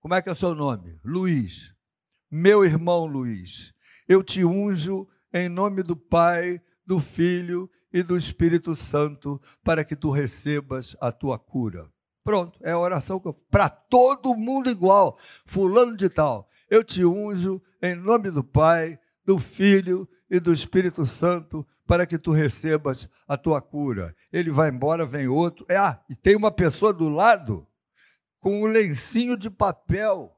Como 0.00 0.14
é 0.14 0.22
que 0.22 0.28
é 0.28 0.32
o 0.32 0.36
seu 0.36 0.54
nome? 0.54 0.98
Luiz. 1.04 1.72
Meu 2.30 2.64
irmão 2.64 3.04
Luiz, 3.04 3.74
eu 4.08 4.22
te 4.22 4.42
unjo 4.42 5.06
em 5.34 5.50
nome 5.50 5.82
do 5.82 5.94
Pai, 5.94 6.62
do 6.86 6.98
Filho 6.98 7.70
e 7.92 8.02
do 8.02 8.16
Espírito 8.16 8.74
Santo, 8.74 9.38
para 9.62 9.84
que 9.84 9.94
tu 9.94 10.10
recebas 10.10 10.96
a 10.98 11.12
tua 11.12 11.38
cura. 11.38 11.91
Pronto, 12.24 12.58
é 12.62 12.72
a 12.72 12.78
oração 12.78 13.18
que 13.18 13.28
eu 13.28 13.34
para 13.34 13.68
todo 13.68 14.36
mundo 14.36 14.70
igual. 14.70 15.18
Fulano 15.44 15.96
de 15.96 16.08
tal, 16.08 16.48
eu 16.70 16.84
te 16.84 17.04
unjo 17.04 17.60
em 17.82 17.94
nome 17.94 18.30
do 18.30 18.44
Pai, 18.44 18.98
do 19.24 19.38
Filho 19.38 20.08
e 20.30 20.38
do 20.38 20.52
Espírito 20.52 21.04
Santo 21.04 21.66
para 21.86 22.06
que 22.06 22.16
tu 22.16 22.32
recebas 22.32 23.08
a 23.26 23.36
tua 23.36 23.60
cura. 23.60 24.14
Ele 24.32 24.50
vai 24.50 24.70
embora, 24.70 25.04
vem 25.04 25.28
outro. 25.28 25.66
É, 25.68 25.76
ah, 25.76 26.02
e 26.08 26.16
tem 26.16 26.36
uma 26.36 26.50
pessoa 26.50 26.92
do 26.92 27.08
lado 27.08 27.66
com 28.40 28.62
um 28.62 28.66
lencinho 28.66 29.36
de 29.36 29.50
papel. 29.50 30.34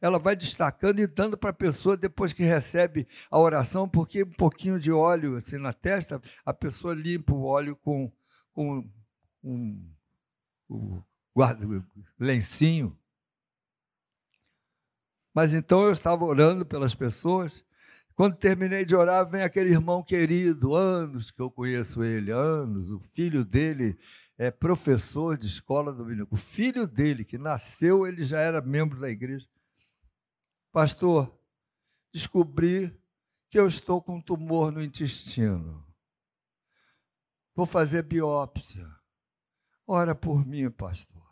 Ela 0.00 0.18
vai 0.18 0.36
destacando 0.36 1.00
e 1.00 1.06
dando 1.06 1.36
para 1.36 1.50
a 1.50 1.54
pessoa 1.54 1.96
depois 1.96 2.32
que 2.32 2.42
recebe 2.42 3.06
a 3.30 3.38
oração, 3.38 3.88
porque 3.88 4.22
um 4.22 4.32
pouquinho 4.32 4.78
de 4.78 4.92
óleo 4.92 5.36
assim 5.36 5.56
na 5.56 5.72
testa, 5.72 6.20
a 6.44 6.52
pessoa 6.52 6.94
limpa 6.94 7.32
o 7.32 7.44
óleo 7.44 7.74
com, 7.76 8.12
com 8.52 8.84
um, 9.42 9.92
um, 10.70 11.02
guarda, 11.38 11.64
lencinho. 12.18 12.98
Mas 15.32 15.54
então 15.54 15.84
eu 15.84 15.92
estava 15.92 16.24
orando 16.24 16.66
pelas 16.66 16.96
pessoas. 16.96 17.64
Quando 18.16 18.34
terminei 18.34 18.84
de 18.84 18.96
orar, 18.96 19.30
vem 19.30 19.42
aquele 19.42 19.70
irmão 19.70 20.02
querido, 20.02 20.74
anos 20.74 21.30
que 21.30 21.40
eu 21.40 21.48
conheço 21.48 22.02
ele, 22.02 22.32
anos. 22.32 22.90
O 22.90 22.98
filho 22.98 23.44
dele 23.44 23.96
é 24.36 24.50
professor 24.50 25.38
de 25.38 25.46
escola 25.46 25.92
dominical. 25.92 26.26
O 26.32 26.36
filho 26.36 26.88
dele, 26.88 27.24
que 27.24 27.38
nasceu, 27.38 28.04
ele 28.04 28.24
já 28.24 28.40
era 28.40 28.60
membro 28.60 28.98
da 28.98 29.08
igreja. 29.08 29.48
Pastor, 30.72 31.32
descobri 32.12 32.92
que 33.48 33.60
eu 33.60 33.68
estou 33.68 34.02
com 34.02 34.16
um 34.16 34.20
tumor 34.20 34.72
no 34.72 34.82
intestino. 34.82 35.86
Vou 37.54 37.64
fazer 37.64 38.02
biópsia. 38.02 38.90
Ora 39.86 40.16
por 40.16 40.44
mim, 40.44 40.68
pastor. 40.68 41.27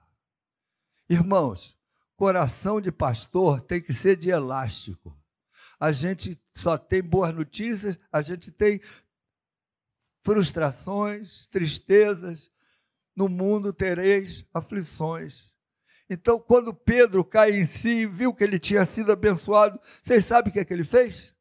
Irmãos, 1.08 1.78
coração 2.16 2.80
de 2.80 2.90
pastor 2.90 3.60
tem 3.60 3.80
que 3.80 3.92
ser 3.92 4.16
de 4.16 4.30
elástico. 4.30 5.16
A 5.78 5.92
gente 5.92 6.40
só 6.54 6.76
tem 6.76 7.02
boas 7.02 7.34
notícias, 7.34 7.98
a 8.10 8.20
gente 8.22 8.50
tem 8.50 8.80
frustrações, 10.24 11.46
tristezas. 11.46 12.50
No 13.14 13.30
mundo 13.30 13.72
tereis 13.72 14.44
aflições. 14.52 15.54
Então, 16.08 16.38
quando 16.38 16.74
Pedro 16.74 17.24
cai 17.24 17.52
em 17.52 17.64
si 17.64 18.00
e 18.00 18.06
viu 18.06 18.34
que 18.34 18.44
ele 18.44 18.58
tinha 18.58 18.84
sido 18.84 19.10
abençoado, 19.10 19.80
vocês 20.02 20.24
sabem 20.24 20.50
o 20.50 20.52
que, 20.52 20.60
é 20.60 20.64
que 20.64 20.72
ele 20.72 20.84
fez? 20.84 21.34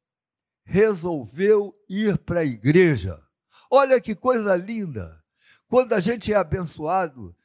Resolveu 0.64 1.76
ir 1.90 2.18
para 2.20 2.40
a 2.40 2.46
igreja. 2.46 3.22
Olha 3.70 4.00
que 4.00 4.16
coisa 4.16 4.56
linda! 4.56 5.22
Quando 5.68 5.94
a 5.94 6.00
gente 6.00 6.32
é 6.32 6.36
abençoado, 6.36 7.36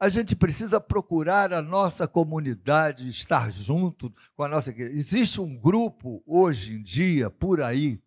a 0.00 0.08
gente 0.08 0.34
precisa 0.34 0.80
procurar 0.80 1.52
a 1.52 1.60
nossa 1.60 2.08
comunidade, 2.08 3.06
estar 3.06 3.50
junto 3.50 4.10
com 4.34 4.42
a 4.42 4.48
nossa 4.48 4.70
igreja. 4.70 4.94
Existe 4.94 5.42
um 5.42 5.54
grupo 5.54 6.22
hoje 6.26 6.76
em 6.76 6.82
dia, 6.82 7.28
por 7.28 7.60
aí, 7.60 8.02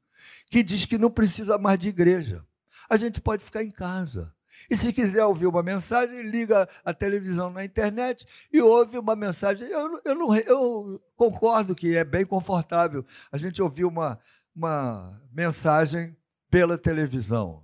que 0.49 0.63
diz 0.63 0.87
que 0.87 0.97
não 0.97 1.11
precisa 1.11 1.55
mais 1.59 1.77
de 1.77 1.89
igreja. 1.89 2.43
A 2.89 2.97
gente 2.97 3.21
pode 3.21 3.43
ficar 3.45 3.63
em 3.63 3.69
casa. 3.69 4.33
E 4.71 4.75
se 4.75 4.91
quiser 4.91 5.23
ouvir 5.23 5.45
uma 5.45 5.61
mensagem, 5.61 6.23
liga 6.23 6.67
a 6.83 6.93
televisão 6.93 7.51
na 7.51 7.63
internet 7.63 8.25
e 8.51 8.59
ouve 8.59 8.97
uma 8.97 9.15
mensagem. 9.15 9.67
Eu, 9.67 10.01
eu, 10.03 10.15
não, 10.15 10.35
eu 10.35 10.99
concordo 11.15 11.75
que 11.75 11.95
é 11.95 12.03
bem 12.03 12.25
confortável 12.25 13.05
a 13.31 13.37
gente 13.37 13.61
ouvir 13.61 13.85
uma, 13.85 14.17
uma 14.55 15.21
mensagem 15.31 16.15
pela 16.49 16.77
televisão, 16.77 17.63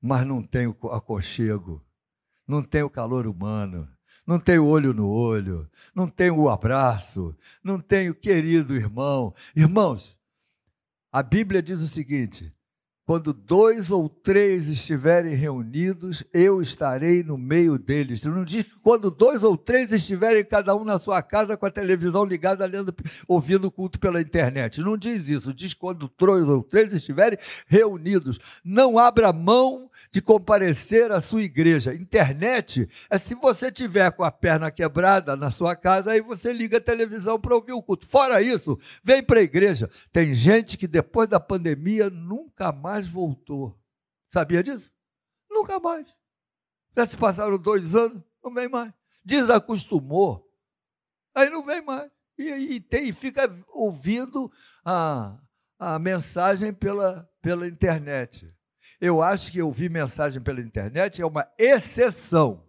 mas 0.00 0.26
não 0.26 0.42
tem 0.42 0.66
o 0.66 0.76
aconchego, 0.90 1.85
não 2.46 2.62
tem 2.62 2.82
o 2.82 2.90
calor 2.90 3.26
humano, 3.26 3.88
não 4.26 4.40
tem 4.40 4.58
o 4.58 4.66
olho 4.66 4.92
no 4.92 5.08
olho, 5.08 5.70
não 5.94 6.08
tem 6.08 6.30
o 6.30 6.48
abraço, 6.48 7.36
não 7.62 7.78
tem 7.78 8.10
o 8.10 8.14
querido 8.14 8.74
irmão. 8.74 9.34
Irmãos, 9.54 10.18
a 11.12 11.22
Bíblia 11.22 11.62
diz 11.62 11.80
o 11.80 11.88
seguinte: 11.88 12.52
quando 13.06 13.32
dois 13.32 13.92
ou 13.92 14.08
três 14.08 14.66
estiverem 14.66 15.36
reunidos, 15.36 16.24
eu 16.34 16.60
estarei 16.60 17.22
no 17.22 17.38
meio 17.38 17.78
deles. 17.78 18.24
Não 18.24 18.44
diz 18.44 18.64
que 18.64 18.72
quando 18.82 19.12
dois 19.12 19.44
ou 19.44 19.56
três 19.56 19.92
estiverem 19.92 20.44
cada 20.44 20.74
um 20.74 20.82
na 20.82 20.98
sua 20.98 21.22
casa 21.22 21.56
com 21.56 21.64
a 21.64 21.70
televisão 21.70 22.24
ligada, 22.24 22.66
lendo, 22.66 22.92
ouvindo 23.28 23.66
o 23.68 23.70
culto 23.70 24.00
pela 24.00 24.20
internet. 24.20 24.80
Não 24.80 24.98
diz 24.98 25.28
isso. 25.28 25.54
Diz 25.54 25.72
quando 25.72 26.10
dois 26.18 26.48
ou 26.48 26.64
três 26.64 26.92
estiverem 26.92 27.38
reunidos. 27.68 28.40
Não 28.64 28.98
abra 28.98 29.32
mão 29.32 29.88
de 30.10 30.20
comparecer 30.20 31.12
à 31.12 31.20
sua 31.20 31.42
igreja. 31.42 31.94
Internet 31.94 32.88
é 33.08 33.18
se 33.18 33.36
você 33.36 33.70
tiver 33.70 34.10
com 34.10 34.24
a 34.24 34.32
perna 34.32 34.68
quebrada 34.68 35.36
na 35.36 35.52
sua 35.52 35.76
casa, 35.76 36.10
aí 36.10 36.20
você 36.20 36.52
liga 36.52 36.78
a 36.78 36.80
televisão 36.80 37.38
para 37.38 37.54
ouvir 37.54 37.72
o 37.72 37.82
culto. 37.82 38.04
Fora 38.04 38.42
isso, 38.42 38.76
vem 39.04 39.22
para 39.22 39.38
a 39.38 39.44
igreja. 39.44 39.88
Tem 40.12 40.34
gente 40.34 40.76
que 40.76 40.88
depois 40.88 41.28
da 41.28 41.38
pandemia 41.38 42.10
nunca 42.10 42.72
mais 42.72 42.95
mais 42.96 43.06
voltou. 43.06 43.78
Sabia 44.28 44.62
disso? 44.62 44.90
Nunca 45.50 45.78
mais. 45.78 46.18
Já 46.96 47.04
se 47.04 47.16
passaram 47.16 47.58
dois 47.58 47.94
anos, 47.94 48.22
não 48.42 48.54
vem 48.54 48.68
mais. 48.68 48.92
Desacostumou, 49.22 50.50
aí 51.34 51.50
não 51.50 51.62
vem 51.62 51.82
mais. 51.82 52.10
E, 52.38 52.48
e, 52.48 52.80
tem, 52.80 53.12
fica 53.12 53.54
ouvindo 53.68 54.50
a, 54.84 55.38
a 55.78 55.98
mensagem 55.98 56.72
pela, 56.72 57.28
pela 57.42 57.66
internet. 57.68 58.50
Eu 58.98 59.22
acho 59.22 59.52
que 59.52 59.60
ouvir 59.60 59.90
mensagem 59.90 60.40
pela 60.42 60.60
internet 60.60 61.20
é 61.20 61.26
uma 61.26 61.46
exceção. 61.58 62.66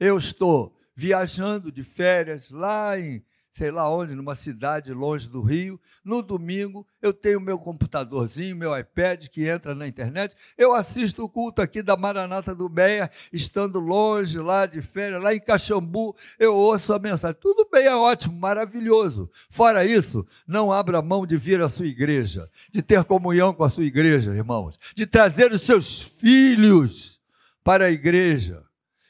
Eu 0.00 0.16
estou 0.16 0.74
viajando 0.94 1.70
de 1.70 1.82
férias 1.82 2.50
lá 2.50 2.98
em 2.98 3.22
sei 3.54 3.70
lá 3.70 3.88
onde, 3.88 4.16
numa 4.16 4.34
cidade 4.34 4.92
longe 4.92 5.28
do 5.28 5.40
Rio. 5.40 5.80
No 6.04 6.22
domingo, 6.22 6.84
eu 7.00 7.14
tenho 7.14 7.40
meu 7.40 7.56
computadorzinho, 7.56 8.56
meu 8.56 8.76
iPad 8.76 9.28
que 9.28 9.46
entra 9.46 9.76
na 9.76 9.86
internet. 9.86 10.34
Eu 10.58 10.74
assisto 10.74 11.24
o 11.24 11.28
culto 11.28 11.62
aqui 11.62 11.80
da 11.80 11.96
Maranata 11.96 12.52
do 12.52 12.68
Meia, 12.68 13.08
estando 13.32 13.78
longe 13.78 14.40
lá 14.40 14.66
de 14.66 14.82
férias, 14.82 15.22
lá 15.22 15.32
em 15.32 15.38
Caxambu, 15.38 16.16
eu 16.36 16.52
ouço 16.52 16.92
a 16.92 16.98
mensagem. 16.98 17.36
Tudo 17.40 17.68
bem, 17.70 17.86
é 17.86 17.94
ótimo, 17.94 18.36
maravilhoso. 18.36 19.30
Fora 19.48 19.86
isso, 19.86 20.26
não 20.44 20.72
abra 20.72 21.00
mão 21.00 21.24
de 21.24 21.36
vir 21.36 21.62
à 21.62 21.68
sua 21.68 21.86
igreja, 21.86 22.50
de 22.72 22.82
ter 22.82 23.04
comunhão 23.04 23.54
com 23.54 23.62
a 23.62 23.68
sua 23.68 23.84
igreja, 23.84 24.34
irmãos, 24.34 24.76
de 24.96 25.06
trazer 25.06 25.52
os 25.52 25.60
seus 25.60 26.02
filhos 26.02 27.20
para 27.62 27.84
a 27.84 27.90
igreja, 27.90 28.64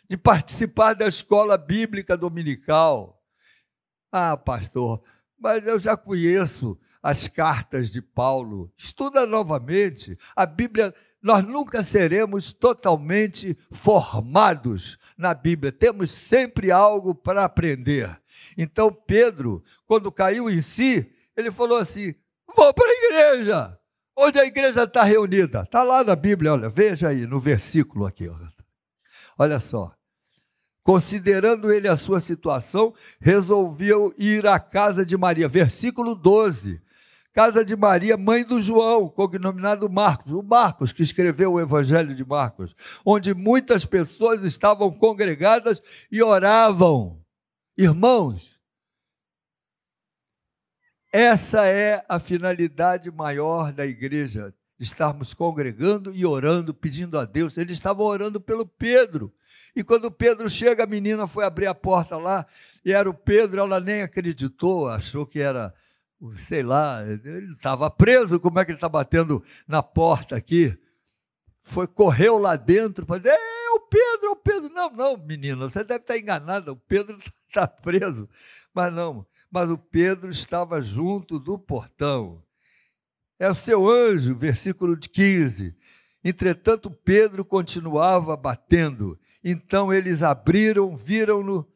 de 0.07 0.19
participar 0.19 0.93
da 0.93 1.09
escola 1.09 1.57
bíblica 1.57 2.15
dominical 2.15 3.24
ah, 4.17 4.37
pastor, 4.37 5.03
mas 5.37 5.67
eu 5.67 5.77
já 5.77 5.97
conheço 5.97 6.79
as 7.03 7.27
cartas 7.27 7.91
de 7.91 8.01
Paulo. 8.01 8.73
Estuda 8.77 9.27
novamente. 9.27 10.17
A 10.37 10.47
Bíblia, 10.47 10.95
nós 11.21 11.45
nunca 11.45 11.83
seremos 11.83 12.53
totalmente 12.53 13.59
formados 13.73 14.99
na 15.19 15.35
Bíblia. 15.35 15.73
Temos 15.73 16.13
sempre 16.13 16.71
algo 16.71 17.13
para 17.13 17.45
aprender. 17.45 18.09
Então, 18.57 18.93
Pedro, 18.93 19.65
quando 19.85 20.13
caiu 20.13 20.49
em 20.49 20.61
si, 20.61 21.13
ele 21.37 21.51
falou 21.51 21.79
assim: 21.79 22.15
vou 22.55 22.73
para 22.73 22.87
a 22.87 22.95
igreja. 22.95 23.79
Onde 24.17 24.39
a 24.39 24.45
igreja 24.45 24.85
está 24.85 25.03
reunida? 25.03 25.63
Está 25.63 25.83
lá 25.83 26.05
na 26.05 26.15
Bíblia, 26.15 26.53
olha, 26.53 26.69
veja 26.69 27.09
aí 27.09 27.27
no 27.27 27.41
versículo 27.41 28.07
aqui. 28.07 28.31
Olha 29.37 29.59
só. 29.59 29.93
Considerando 30.85 31.73
ele 31.73 31.89
a 31.89 31.97
sua 31.97 32.21
situação, 32.21 32.95
resolveu 33.19 34.15
ir 34.19 34.47
à 34.47 34.61
casa 34.61 35.05
de 35.05 35.17
Maria. 35.17 35.49
Versículo 35.49 36.15
12. 36.15 36.85
Casa 37.33 37.65
de 37.65 37.75
Maria, 37.75 38.19
mãe 38.19 38.45
do 38.45 38.61
João, 38.61 39.09
cognominado 39.09 39.91
Marcos, 39.91 40.31
o 40.31 40.43
Marcos 40.43 40.93
que 40.93 41.03
escreveu 41.03 41.55
o 41.55 41.61
Evangelho 41.61 42.15
de 42.15 42.25
Marcos, 42.25 42.77
onde 43.05 43.35
muitas 43.35 43.85
pessoas 43.85 44.45
estavam 44.45 44.93
congregadas 44.93 45.83
e 46.13 46.23
oravam. 46.23 47.21
Irmãos, 47.77 48.61
essa 51.13 51.67
é 51.67 52.05
a 52.09 52.21
finalidade 52.21 53.11
maior 53.11 53.73
da 53.73 53.87
igreja, 53.87 54.55
estarmos 54.79 55.33
congregando 55.33 56.15
e 56.15 56.27
orando, 56.27 56.75
pedindo 56.75 57.19
a 57.19 57.25
Deus. 57.25 57.57
Eles 57.57 57.73
estavam 57.73 58.07
orando 58.07 58.41
pelo 58.41 58.67
Pedro. 58.67 59.33
E 59.75 59.83
quando 59.83 60.11
Pedro 60.11 60.49
chega, 60.49 60.85
a 60.85 60.87
menina 60.87 61.27
foi 61.27 61.45
abrir 61.45 61.67
a 61.67 61.75
porta 61.75 62.17
lá, 62.17 62.47
e 62.85 62.93
era 62.93 63.09
o 63.09 63.15
Pedro, 63.15 63.61
ela 63.61 63.81
nem 63.81 64.03
acreditou, 64.03 64.89
achou 64.89 65.27
que 65.27 65.41
era, 65.41 65.75
sei 66.37 66.63
lá, 66.63 67.03
ele 67.03 67.53
estava 67.53 67.91
preso, 67.91 68.39
como 68.39 68.59
é 68.59 68.65
que 68.65 68.71
ele 68.71 68.77
está 68.77 68.89
batendo 68.89 69.43
na 69.67 69.83
porta 69.83 70.37
aqui? 70.37 70.77
Foi, 71.63 71.87
correu 71.87 72.39
lá 72.39 72.57
dentro, 72.57 73.07
falou, 73.07 73.23
é 73.25 73.71
o 73.71 73.81
Pedro, 73.81 74.27
é 74.27 74.31
o 74.31 74.37
Pedro. 74.37 74.69
Não, 74.69 74.91
não, 74.91 75.17
menina, 75.17 75.69
você 75.69 75.83
deve 75.83 76.01
estar 76.03 76.19
enganada, 76.19 76.73
o 76.73 76.77
Pedro 76.77 77.17
está 77.49 77.67
preso. 77.67 78.29
Mas 78.73 78.93
não, 78.93 79.27
mas 79.51 79.71
o 79.71 79.79
Pedro 79.79 80.31
estava 80.31 80.81
junto 80.81 81.39
do 81.39 81.59
portão. 81.59 82.43
É 83.39 83.51
o 83.51 83.55
seu 83.55 83.89
anjo, 83.89 84.35
versículo 84.35 84.97
15. 84.97 85.73
Entretanto, 86.23 86.91
Pedro 86.91 87.45
continuava 87.45 88.37
batendo. 88.37 89.19
Então 89.43 89.93
eles 89.93 90.23
abriram, 90.23 90.97
viram-no 90.97 91.71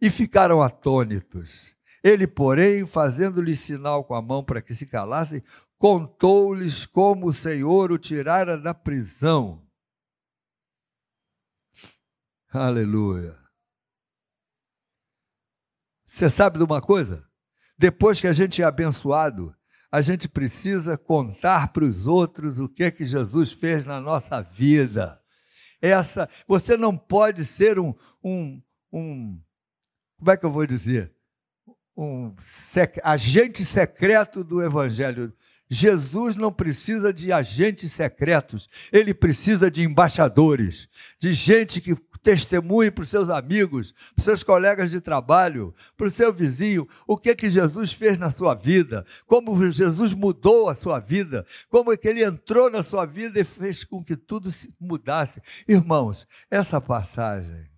e 0.00 0.10
ficaram 0.10 0.60
atônitos. 0.60 1.74
Ele, 2.02 2.26
porém, 2.26 2.86
fazendo-lhe 2.86 3.54
sinal 3.54 4.04
com 4.04 4.14
a 4.14 4.22
mão 4.22 4.42
para 4.42 4.62
que 4.62 4.74
se 4.74 4.86
calassem, 4.86 5.42
contou-lhes 5.78 6.86
como 6.86 7.28
o 7.28 7.32
Senhor 7.32 7.92
o 7.92 7.98
tirara 7.98 8.58
da 8.58 8.74
prisão. 8.74 9.66
Aleluia. 12.52 13.36
Você 16.04 16.28
sabe 16.28 16.58
de 16.58 16.64
uma 16.64 16.82
coisa? 16.82 17.26
Depois 17.78 18.20
que 18.20 18.26
a 18.26 18.32
gente 18.32 18.60
é 18.60 18.64
abençoado, 18.64 19.54
a 19.90 20.00
gente 20.00 20.28
precisa 20.28 20.96
contar 20.96 21.72
para 21.72 21.84
os 21.84 22.06
outros 22.06 22.60
o 22.60 22.68
que 22.68 22.84
é 22.84 22.90
que 22.90 23.04
Jesus 23.04 23.50
fez 23.50 23.84
na 23.84 24.00
nossa 24.00 24.40
vida. 24.40 25.20
Essa, 25.82 26.28
você 26.46 26.76
não 26.76 26.96
pode 26.96 27.44
ser 27.44 27.78
um, 27.78 27.94
um, 28.22 28.62
um 28.92 29.40
como 30.18 30.30
é 30.30 30.36
que 30.36 30.44
eu 30.44 30.50
vou 30.50 30.66
dizer? 30.66 31.12
Um 31.96 32.34
sec, 32.40 32.98
agente 33.02 33.64
secreto 33.64 34.44
do 34.44 34.62
Evangelho. 34.62 35.32
Jesus 35.68 36.36
não 36.36 36.52
precisa 36.52 37.12
de 37.12 37.32
agentes 37.32 37.92
secretos, 37.92 38.68
ele 38.92 39.14
precisa 39.14 39.70
de 39.70 39.82
embaixadores, 39.82 40.88
de 41.18 41.32
gente 41.32 41.80
que 41.80 41.94
testemunhe 42.22 42.90
para 42.90 43.02
os 43.02 43.08
seus 43.08 43.30
amigos, 43.30 43.92
para 43.92 44.18
os 44.18 44.24
seus 44.24 44.42
colegas 44.42 44.90
de 44.90 45.00
trabalho, 45.00 45.74
para 45.96 46.06
o 46.06 46.10
seu 46.10 46.32
vizinho, 46.32 46.88
o 47.06 47.16
que 47.16 47.34
que 47.34 47.48
Jesus 47.48 47.92
fez 47.92 48.18
na 48.18 48.30
sua 48.30 48.54
vida, 48.54 49.04
como 49.26 49.70
Jesus 49.70 50.12
mudou 50.12 50.68
a 50.68 50.74
sua 50.74 50.98
vida, 51.00 51.46
como 51.68 51.92
é 51.92 51.96
que 51.96 52.08
ele 52.08 52.24
entrou 52.24 52.70
na 52.70 52.82
sua 52.82 53.06
vida 53.06 53.40
e 53.40 53.44
fez 53.44 53.84
com 53.84 54.02
que 54.02 54.16
tudo 54.16 54.50
se 54.50 54.74
mudasse. 54.78 55.40
Irmãos, 55.66 56.26
essa 56.50 56.80
passagem, 56.80 57.68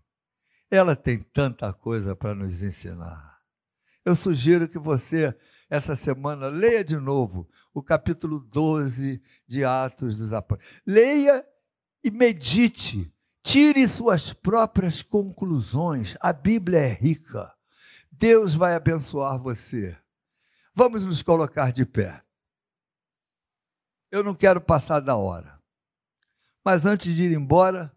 ela 0.70 0.96
tem 0.96 1.18
tanta 1.18 1.72
coisa 1.72 2.16
para 2.16 2.35
nos 2.35 2.62
ensinar. 2.62 3.38
Eu 4.05 4.14
sugiro 4.14 4.68
que 4.68 4.78
você 4.78 5.35
essa 5.72 5.94
semana, 5.94 6.48
leia 6.48 6.85
de 6.85 6.98
novo 6.98 7.48
o 7.72 7.83
capítulo 7.83 8.40
12 8.40 9.22
de 9.46 9.64
Atos 9.64 10.14
dos 10.14 10.35
Apóstolos. 10.35 10.83
Leia 10.87 11.42
e 12.05 12.11
medite 12.11 13.11
Tire 13.42 13.87
suas 13.88 14.33
próprias 14.33 15.02
conclusões. 15.02 16.16
A 16.20 16.33
Bíblia 16.33 16.78
é 16.78 16.92
rica. 16.92 17.52
Deus 18.11 18.55
vai 18.55 18.74
abençoar 18.74 19.38
você. 19.38 19.96
Vamos 20.74 21.05
nos 21.05 21.22
colocar 21.22 21.72
de 21.72 21.85
pé. 21.85 22.22
Eu 24.11 24.22
não 24.22 24.35
quero 24.35 24.61
passar 24.61 25.00
da 25.00 25.16
hora. 25.16 25.61
Mas 26.64 26.87
antes 26.87 27.14
de 27.14 27.24
ir 27.24 27.33
embora, 27.33 27.92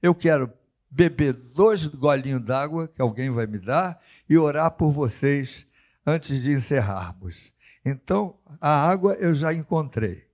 eu 0.00 0.14
quero 0.14 0.52
beber 0.90 1.32
dois 1.32 1.86
golinhos 1.86 2.40
d'água 2.40 2.88
que 2.88 3.00
alguém 3.00 3.30
vai 3.30 3.46
me 3.46 3.58
dar 3.58 4.00
e 4.28 4.36
orar 4.36 4.70
por 4.72 4.90
vocês 4.90 5.66
antes 6.04 6.42
de 6.42 6.52
encerrarmos. 6.52 7.52
Então, 7.84 8.38
a 8.60 8.88
água 8.88 9.14
eu 9.14 9.32
já 9.32 9.54
encontrei. 9.54 10.31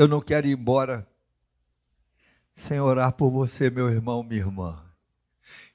Eu 0.00 0.08
não 0.08 0.22
quero 0.22 0.46
ir 0.46 0.52
embora 0.52 1.06
sem 2.54 2.80
orar 2.80 3.12
por 3.12 3.30
você, 3.30 3.68
meu 3.68 3.90
irmão, 3.90 4.22
minha 4.22 4.40
irmã. 4.40 4.82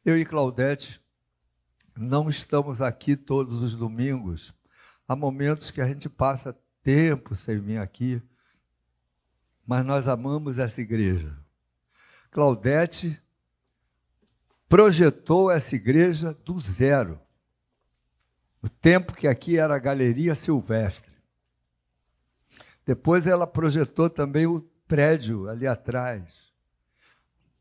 Eu 0.03 0.17
e 0.17 0.25
Claudete 0.25 0.99
não 1.95 2.27
estamos 2.27 2.81
aqui 2.81 3.15
todos 3.15 3.61
os 3.61 3.75
domingos. 3.75 4.51
Há 5.07 5.15
momentos 5.15 5.69
que 5.69 5.79
a 5.79 5.87
gente 5.87 6.09
passa 6.09 6.59
tempo 6.81 7.35
sem 7.35 7.59
vir 7.59 7.77
aqui, 7.77 8.19
mas 9.63 9.85
nós 9.85 10.07
amamos 10.07 10.57
essa 10.57 10.81
igreja. 10.81 11.37
Claudete 12.31 13.21
projetou 14.67 15.51
essa 15.51 15.75
igreja 15.75 16.33
do 16.33 16.59
zero. 16.59 17.21
O 18.59 18.67
tempo 18.67 19.13
que 19.13 19.27
aqui 19.27 19.59
era 19.59 19.75
a 19.75 19.79
Galeria 19.79 20.33
Silvestre. 20.33 21.14
Depois 22.85 23.25
ela 23.25 23.47
projetou 23.47 24.09
também 24.09 24.45
o 24.45 24.61
prédio 24.87 25.49
ali 25.49 25.65
atrás. 25.65 26.53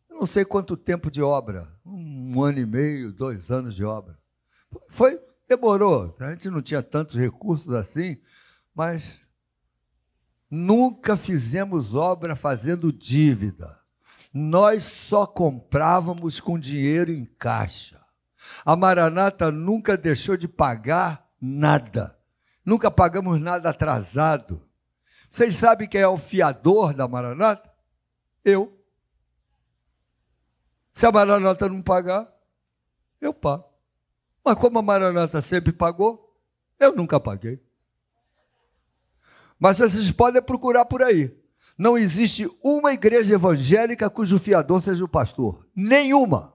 Eu 0.08 0.18
não 0.18 0.26
sei 0.26 0.44
quanto 0.44 0.76
tempo 0.76 1.10
de 1.10 1.22
obra, 1.22 1.72
um 1.84 2.42
ano 2.42 2.58
e 2.58 2.66
meio, 2.66 3.12
dois 3.12 3.50
anos 3.50 3.74
de 3.74 3.84
obra. 3.84 4.18
Foi, 4.88 5.18
demorou. 5.48 6.14
A 6.20 6.30
gente 6.30 6.50
não 6.50 6.60
tinha 6.60 6.82
tantos 6.82 7.16
recursos 7.16 7.72
assim, 7.72 8.18
mas 8.74 9.18
nunca 10.50 11.16
fizemos 11.16 11.94
obra 11.94 12.36
fazendo 12.36 12.92
dívida. 12.92 13.80
Nós 14.32 14.82
só 14.82 15.26
comprávamos 15.26 16.40
com 16.40 16.58
dinheiro 16.58 17.10
em 17.10 17.24
caixa. 17.24 18.04
A 18.64 18.76
Maranata 18.76 19.50
nunca 19.50 19.96
deixou 19.96 20.36
de 20.36 20.48
pagar 20.48 21.28
nada. 21.40 22.18
Nunca 22.64 22.90
pagamos 22.90 23.40
nada 23.40 23.70
atrasado. 23.70 24.62
Vocês 25.34 25.56
sabem 25.56 25.88
quem 25.88 26.00
é 26.00 26.06
o 26.06 26.16
fiador 26.16 26.94
da 26.94 27.08
Maranata? 27.08 27.68
Eu. 28.44 28.72
Se 30.92 31.04
a 31.06 31.10
Maranata 31.10 31.68
não 31.68 31.82
pagar, 31.82 32.32
eu 33.20 33.34
pago. 33.34 33.64
Mas 34.44 34.54
como 34.60 34.78
a 34.78 34.82
Maranata 34.82 35.40
sempre 35.40 35.72
pagou, 35.72 36.38
eu 36.78 36.94
nunca 36.94 37.18
paguei. 37.18 37.60
Mas 39.58 39.78
vocês 39.78 40.08
podem 40.12 40.40
procurar 40.40 40.84
por 40.84 41.02
aí. 41.02 41.36
Não 41.76 41.98
existe 41.98 42.48
uma 42.62 42.92
igreja 42.92 43.34
evangélica 43.34 44.08
cujo 44.08 44.38
fiador 44.38 44.80
seja 44.82 45.04
o 45.04 45.08
pastor. 45.08 45.66
Nenhuma. 45.74 46.54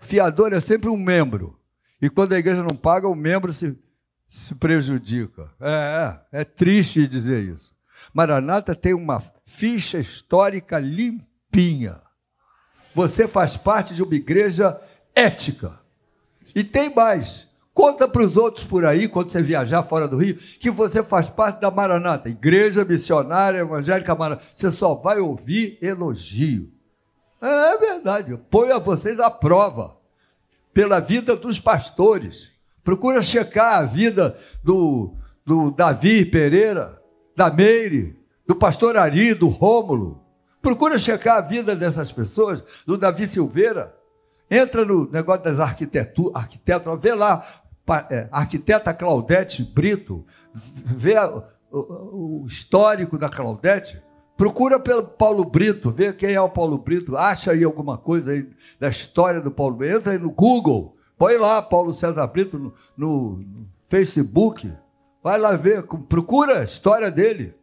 O 0.00 0.06
fiador 0.06 0.54
é 0.54 0.60
sempre 0.60 0.88
um 0.88 0.96
membro. 0.96 1.60
E 2.00 2.08
quando 2.08 2.32
a 2.32 2.38
igreja 2.38 2.62
não 2.62 2.74
paga, 2.74 3.06
o 3.06 3.14
membro 3.14 3.52
se, 3.52 3.78
se 4.26 4.54
prejudica. 4.54 5.52
É, 5.60 6.24
é, 6.32 6.40
é 6.40 6.44
triste 6.44 7.06
dizer 7.06 7.44
isso. 7.44 7.78
Maranata 8.12 8.74
tem 8.74 8.94
uma 8.94 9.22
ficha 9.44 9.98
histórica 9.98 10.78
limpinha. 10.78 12.00
Você 12.94 13.28
faz 13.28 13.56
parte 13.56 13.94
de 13.94 14.02
uma 14.02 14.14
igreja 14.14 14.80
ética. 15.14 15.78
E 16.54 16.64
tem 16.64 16.92
mais. 16.94 17.48
Conta 17.72 18.08
para 18.08 18.22
os 18.22 18.36
outros 18.36 18.66
por 18.66 18.84
aí, 18.84 19.08
quando 19.08 19.30
você 19.30 19.40
viajar 19.40 19.82
fora 19.84 20.08
do 20.08 20.16
Rio, 20.16 20.34
que 20.34 20.70
você 20.70 21.02
faz 21.02 21.28
parte 21.28 21.60
da 21.60 21.70
Maranata, 21.70 22.28
Igreja 22.28 22.84
Missionária 22.84 23.60
Evangélica 23.60 24.14
Maranata. 24.14 24.44
Você 24.54 24.70
só 24.70 24.94
vai 24.94 25.20
ouvir 25.20 25.78
elogio. 25.80 26.70
É 27.40 27.78
verdade. 27.78 28.38
Põe 28.50 28.72
a 28.72 28.78
vocês 28.78 29.20
à 29.20 29.30
prova 29.30 29.96
pela 30.74 31.00
vida 31.00 31.36
dos 31.36 31.58
pastores. 31.58 32.50
Procura 32.82 33.22
checar 33.22 33.78
a 33.78 33.84
vida 33.84 34.36
do, 34.64 35.14
do 35.46 35.70
Davi 35.70 36.24
Pereira 36.24 36.99
da 37.40 37.50
Meire, 37.50 38.14
do 38.46 38.54
pastor 38.54 38.98
Ari, 38.98 39.32
do 39.32 39.48
Rômulo. 39.48 40.20
Procura 40.60 40.98
checar 40.98 41.38
a 41.38 41.40
vida 41.40 41.74
dessas 41.74 42.12
pessoas, 42.12 42.62
do 42.86 42.98
Davi 42.98 43.26
Silveira. 43.26 43.96
Entra 44.50 44.84
no 44.84 45.10
negócio 45.10 45.42
das 45.44 45.58
arquiteturas, 45.58 46.36
arquitetos, 46.36 47.00
vê 47.00 47.14
lá, 47.14 47.42
é, 48.10 48.28
arquiteta 48.30 48.92
Claudete 48.92 49.62
Brito, 49.62 50.22
vê 50.52 51.14
o, 51.72 52.42
o 52.42 52.46
histórico 52.46 53.16
da 53.16 53.30
Claudete. 53.30 54.02
Procura 54.36 54.78
pelo 54.78 55.02
Paulo 55.02 55.42
Brito, 55.42 55.90
vê 55.90 56.12
quem 56.12 56.34
é 56.34 56.40
o 56.42 56.50
Paulo 56.50 56.76
Brito, 56.76 57.16
acha 57.16 57.52
aí 57.52 57.64
alguma 57.64 57.96
coisa 57.96 58.32
aí 58.32 58.46
da 58.78 58.90
história 58.90 59.40
do 59.40 59.50
Paulo 59.50 59.76
Brito. 59.76 59.96
Entra 59.96 60.12
aí 60.12 60.18
no 60.18 60.30
Google, 60.30 60.94
põe 61.16 61.38
lá 61.38 61.62
Paulo 61.62 61.94
César 61.94 62.26
Brito 62.26 62.58
no, 62.58 62.72
no 62.94 63.44
Facebook. 63.88 64.70
Vai 65.22 65.38
lá 65.38 65.52
ver, 65.56 65.82
procura 66.08 66.60
a 66.60 66.64
história 66.64 67.10
dele. 67.10 67.54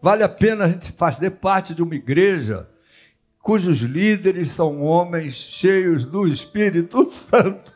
Vale 0.00 0.22
a 0.22 0.28
pena 0.28 0.64
a 0.64 0.68
gente 0.68 0.92
fazer 0.92 1.30
parte 1.32 1.74
de 1.74 1.82
uma 1.82 1.94
igreja 1.94 2.68
cujos 3.48 3.78
líderes 3.78 4.50
são 4.50 4.82
homens 4.82 5.32
cheios 5.32 6.04
do 6.04 6.28
Espírito 6.28 7.08
Santo. 7.10 7.72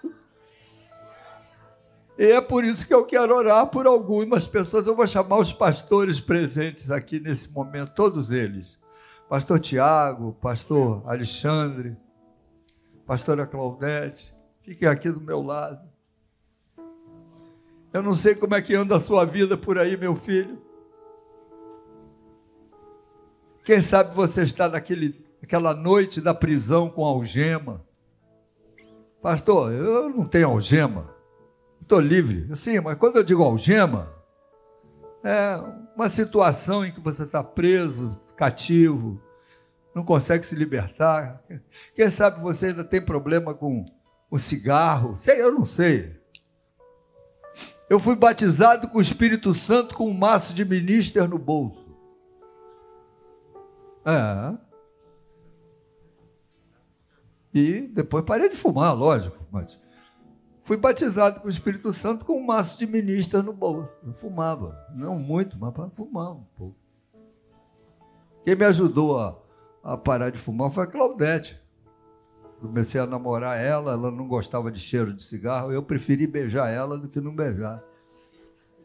E 2.18 2.26
é 2.26 2.42
por 2.42 2.62
isso 2.62 2.86
que 2.86 2.92
eu 2.92 3.06
quero 3.06 3.34
orar 3.34 3.66
por 3.68 3.86
algumas 3.86 4.46
pessoas. 4.46 4.86
Eu 4.86 4.94
vou 4.94 5.06
chamar 5.06 5.38
os 5.38 5.50
pastores 5.50 6.20
presentes 6.20 6.90
aqui 6.90 7.18
nesse 7.18 7.50
momento, 7.50 7.94
todos 7.94 8.30
eles. 8.30 8.78
Pastor 9.30 9.58
Tiago, 9.58 10.34
pastor 10.42 11.02
Alexandre, 11.06 11.96
pastora 13.06 13.46
Claudete, 13.46 14.34
fiquem 14.60 14.86
aqui 14.86 15.10
do 15.10 15.22
meu 15.22 15.40
lado. 15.40 15.91
Eu 17.92 18.02
não 18.02 18.14
sei 18.14 18.34
como 18.34 18.54
é 18.54 18.62
que 18.62 18.74
anda 18.74 18.96
a 18.96 19.00
sua 19.00 19.24
vida 19.26 19.56
por 19.56 19.78
aí, 19.78 19.96
meu 19.96 20.14
filho. 20.14 20.58
Quem 23.64 23.80
sabe 23.80 24.14
você 24.14 24.42
está 24.42 24.68
naquele, 24.68 25.24
naquela 25.40 25.74
noite 25.74 26.20
da 26.20 26.32
prisão 26.32 26.88
com 26.88 27.04
algema. 27.04 27.84
Pastor, 29.20 29.72
eu 29.72 30.08
não 30.08 30.24
tenho 30.24 30.48
algema. 30.48 31.14
Estou 31.80 32.00
livre. 32.00 32.56
Sim, 32.56 32.80
mas 32.80 32.96
quando 32.96 33.16
eu 33.16 33.22
digo 33.22 33.42
algema, 33.42 34.10
é 35.22 35.56
uma 35.94 36.08
situação 36.08 36.84
em 36.84 36.90
que 36.90 37.00
você 37.00 37.24
está 37.24 37.44
preso, 37.44 38.18
cativo, 38.36 39.20
não 39.94 40.02
consegue 40.02 40.46
se 40.46 40.54
libertar. 40.54 41.42
Quem 41.94 42.08
sabe 42.08 42.40
você 42.40 42.66
ainda 42.68 42.82
tem 42.82 43.00
problema 43.00 43.54
com 43.54 43.84
o 44.30 44.38
cigarro. 44.38 45.14
Sei, 45.18 45.40
eu 45.40 45.52
não 45.52 45.64
sei. 45.64 46.21
Eu 47.92 47.98
fui 47.98 48.16
batizado 48.16 48.88
com 48.88 48.96
o 48.96 49.02
Espírito 49.02 49.52
Santo 49.52 49.94
com 49.94 50.08
um 50.08 50.14
maço 50.14 50.54
de 50.54 50.64
minister 50.64 51.28
no 51.28 51.38
bolso. 51.38 51.94
É. 54.06 54.56
E 57.52 57.82
depois 57.88 58.24
parei 58.24 58.48
de 58.48 58.56
fumar, 58.56 58.96
lógico, 58.96 59.36
mas 59.50 59.78
fui 60.62 60.78
batizado 60.78 61.40
com 61.40 61.48
o 61.48 61.50
Espírito 61.50 61.92
Santo 61.92 62.24
com 62.24 62.38
um 62.38 62.46
maço 62.46 62.78
de 62.78 62.86
minister 62.86 63.42
no 63.42 63.52
bolso. 63.52 63.90
Eu 64.02 64.14
fumava, 64.14 64.74
não 64.94 65.18
muito, 65.18 65.58
mas 65.58 65.74
fumava 65.94 66.32
um 66.32 66.46
pouco. 66.56 66.78
Quem 68.42 68.56
me 68.56 68.64
ajudou 68.64 69.18
a, 69.18 69.38
a 69.84 69.98
parar 69.98 70.30
de 70.30 70.38
fumar 70.38 70.70
foi 70.70 70.84
a 70.84 70.86
Claudete. 70.86 71.61
Comecei 72.62 73.00
a 73.00 73.06
namorar 73.06 73.58
ela, 73.58 73.92
ela 73.92 74.08
não 74.08 74.28
gostava 74.28 74.70
de 74.70 74.78
cheiro 74.78 75.12
de 75.12 75.20
cigarro, 75.20 75.72
eu 75.72 75.82
preferi 75.82 76.28
beijar 76.28 76.70
ela 76.70 76.96
do 76.96 77.08
que 77.08 77.20
não 77.20 77.34
beijar. 77.34 77.82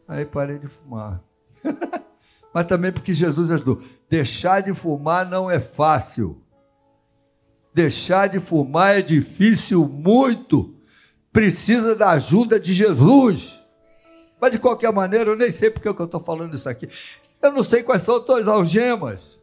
Aí 0.07 0.25
parei 0.25 0.57
de 0.57 0.67
fumar. 0.67 1.21
Mas 2.51 2.65
também 2.65 2.91
porque 2.91 3.13
Jesus 3.13 3.51
ajudou. 3.51 3.79
Deixar 4.09 4.61
de 4.61 4.73
fumar 4.73 5.29
não 5.29 5.51
é 5.51 5.59
fácil. 5.59 6.41
Deixar 7.71 8.27
de 8.27 8.39
fumar 8.39 8.97
é 8.97 9.01
difícil 9.03 9.87
muito. 9.87 10.73
Precisa 11.31 11.93
da 11.93 12.09
ajuda 12.11 12.59
de 12.59 12.73
Jesus. 12.73 13.63
Mas 14.41 14.53
de 14.53 14.57
qualquer 14.57 14.91
maneira, 14.91 15.29
eu 15.29 15.35
nem 15.35 15.51
sei 15.51 15.69
porque 15.69 15.87
eu 15.87 15.91
estou 15.91 16.19
falando 16.19 16.55
isso 16.55 16.67
aqui. 16.67 16.89
Eu 17.39 17.51
não 17.51 17.63
sei 17.63 17.83
quais 17.83 18.01
são 18.01 18.15
as 18.15 18.25
tuas 18.25 18.47
algemas. 18.47 19.39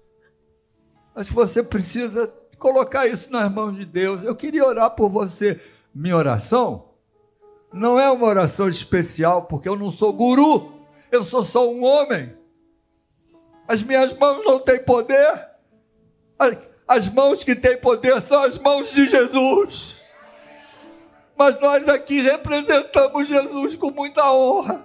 Mas 1.14 1.30
você 1.30 1.62
precisa 1.62 2.26
colocar 2.56 3.06
isso 3.06 3.32
nas 3.32 3.50
mãos 3.52 3.76
de 3.76 3.84
Deus. 3.84 4.22
Eu 4.24 4.34
queria 4.34 4.64
orar 4.64 4.90
por 4.90 5.08
você. 5.08 5.60
Minha 5.94 6.16
oração 6.16 6.94
não 7.74 7.98
é 7.98 8.08
uma 8.08 8.26
oração 8.26 8.68
especial, 8.68 9.42
porque 9.42 9.68
eu 9.68 9.76
não 9.76 9.90
sou 9.90 10.12
guru, 10.12 10.72
eu 11.10 11.24
sou 11.24 11.42
só 11.42 11.68
um 11.68 11.82
homem. 11.82 12.32
As 13.66 13.82
minhas 13.82 14.16
mãos 14.16 14.44
não 14.44 14.60
têm 14.60 14.84
poder. 14.84 15.50
As 16.86 17.08
mãos 17.08 17.42
que 17.42 17.56
têm 17.56 17.76
poder 17.76 18.20
são 18.22 18.42
as 18.42 18.58
mãos 18.58 18.92
de 18.92 19.08
Jesus. 19.08 20.04
Mas 21.36 21.60
nós 21.60 21.88
aqui 21.88 22.20
representamos 22.20 23.26
Jesus 23.26 23.74
com 23.74 23.90
muita 23.90 24.32
honra. 24.32 24.83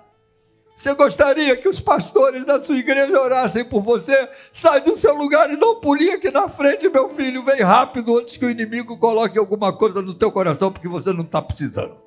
Você 0.79 0.93
gostaria 0.93 1.57
que 1.57 1.67
os 1.67 1.77
pastores 1.77 2.45
da 2.45 2.57
sua 2.57 2.77
igreja 2.77 3.21
orassem 3.21 3.65
por 3.65 3.81
você? 3.81 4.29
Sai 4.53 4.79
do 4.79 4.97
seu 4.97 5.13
lugar 5.13 5.51
e 5.51 5.57
dá 5.57 5.69
um 5.69 6.13
aqui 6.13 6.31
na 6.31 6.47
frente, 6.47 6.87
meu 6.87 7.09
filho. 7.09 7.43
Vem 7.43 7.59
rápido 7.61 8.17
antes 8.17 8.37
que 8.37 8.45
o 8.45 8.49
inimigo 8.49 8.95
coloque 8.95 9.37
alguma 9.37 9.73
coisa 9.73 10.01
no 10.01 10.13
teu 10.13 10.31
coração 10.31 10.71
porque 10.71 10.87
você 10.87 11.11
não 11.11 11.23
está 11.25 11.41
precisando. 11.41 11.97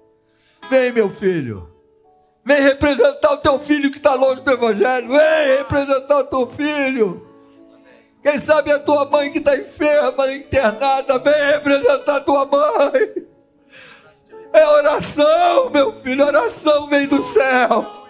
Vem, 0.71 0.91
meu 0.91 1.11
filho. 1.11 1.69
Vem 2.47 2.63
representar 2.63 3.35
o 3.35 3.37
teu 3.37 3.59
filho 3.59 3.91
que 3.91 3.99
está 3.99 4.15
longe 4.15 4.43
do 4.43 4.51
Evangelho. 4.51 5.09
Vem 5.09 5.59
representar 5.59 6.21
o 6.21 6.25
teu 6.25 6.47
filho. 6.47 7.27
Quem 8.23 8.39
sabe 8.39 8.73
a 8.73 8.79
tua 8.79 9.05
mãe 9.05 9.31
que 9.31 9.37
está 9.37 9.55
enferma, 9.55 10.33
internada. 10.33 11.19
Vem 11.19 11.45
representar 11.53 12.17
a 12.17 12.21
tua 12.21 12.47
mãe. 12.47 13.27
É 14.51 14.67
oração, 14.67 15.69
meu 15.69 15.93
filho. 16.01 16.25
Oração 16.25 16.89
vem 16.89 17.07
do 17.07 17.23
céu. 17.23 18.02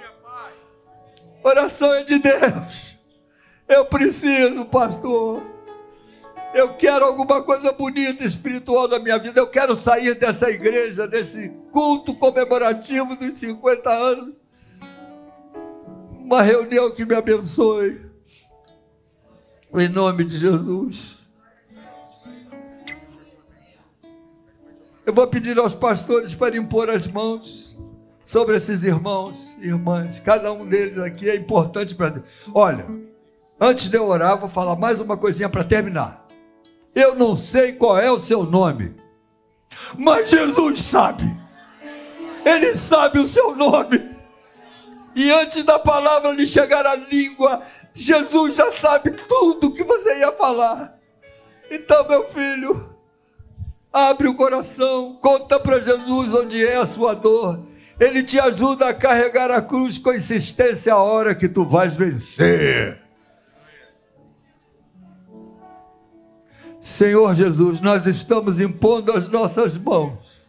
Oração 1.42 1.92
é 1.92 2.04
de 2.04 2.18
Deus. 2.18 2.96
Eu 3.68 3.84
preciso, 3.86 4.64
pastor. 4.66 5.42
Eu 6.54 6.74
quero 6.74 7.04
alguma 7.04 7.42
coisa 7.42 7.72
bonita 7.72 8.22
espiritual 8.22 8.86
na 8.86 8.98
minha 8.98 9.18
vida. 9.18 9.40
Eu 9.40 9.46
quero 9.46 9.74
sair 9.74 10.14
dessa 10.14 10.50
igreja, 10.50 11.08
desse 11.08 11.48
culto 11.72 12.14
comemorativo 12.14 13.16
dos 13.16 13.38
50 13.38 13.90
anos. 13.90 14.34
Uma 16.10 16.42
reunião 16.42 16.94
que 16.94 17.04
me 17.04 17.14
abençoe. 17.14 18.00
Em 19.74 19.88
nome 19.88 20.24
de 20.24 20.36
Jesus. 20.36 21.18
Eu 25.04 25.12
vou 25.12 25.26
pedir 25.26 25.58
aos 25.58 25.74
pastores 25.74 26.34
para 26.34 26.56
impor 26.56 26.88
as 26.88 27.06
mãos 27.06 27.80
sobre 28.32 28.56
esses 28.56 28.82
irmãos 28.82 29.58
e 29.60 29.66
irmãs. 29.66 30.18
Cada 30.18 30.50
um 30.54 30.66
deles 30.66 30.96
aqui 30.96 31.28
é 31.28 31.36
importante 31.36 31.94
para 31.94 32.08
Deus. 32.08 32.26
Olha, 32.54 32.86
antes 33.60 33.90
de 33.90 33.98
eu 33.98 34.08
orar, 34.08 34.38
vou 34.38 34.48
falar 34.48 34.74
mais 34.74 34.98
uma 35.02 35.18
coisinha 35.18 35.50
para 35.50 35.62
terminar. 35.62 36.26
Eu 36.94 37.14
não 37.14 37.36
sei 37.36 37.74
qual 37.74 37.98
é 37.98 38.10
o 38.10 38.18
seu 38.18 38.42
nome, 38.44 38.96
mas 39.98 40.30
Jesus 40.30 40.80
sabe. 40.80 41.24
Ele 42.42 42.74
sabe 42.74 43.18
o 43.18 43.28
seu 43.28 43.54
nome. 43.54 44.10
E 45.14 45.30
antes 45.30 45.62
da 45.62 45.78
palavra 45.78 46.32
lhe 46.32 46.46
chegar 46.46 46.86
à 46.86 46.94
língua, 46.94 47.60
Jesus 47.92 48.56
já 48.56 48.72
sabe 48.72 49.10
tudo 49.10 49.74
que 49.74 49.84
você 49.84 50.20
ia 50.20 50.32
falar. 50.32 50.98
Então, 51.70 52.08
meu 52.08 52.26
filho, 52.28 52.96
abre 53.92 54.26
o 54.26 54.34
coração, 54.34 55.18
conta 55.20 55.60
para 55.60 55.80
Jesus 55.80 56.32
onde 56.32 56.64
é 56.64 56.76
a 56.76 56.86
sua 56.86 57.12
dor. 57.14 57.71
Ele 58.02 58.20
te 58.24 58.40
ajuda 58.40 58.88
a 58.88 58.94
carregar 58.94 59.48
a 59.52 59.62
cruz 59.62 59.96
com 59.96 60.12
insistência 60.12 60.92
a 60.92 60.96
hora 60.96 61.36
que 61.36 61.48
tu 61.48 61.64
vais 61.64 61.94
vencer. 61.94 63.00
Senhor 66.80 67.32
Jesus, 67.36 67.80
nós 67.80 68.04
estamos 68.04 68.60
impondo 68.60 69.12
as 69.12 69.28
nossas 69.28 69.78
mãos. 69.78 70.42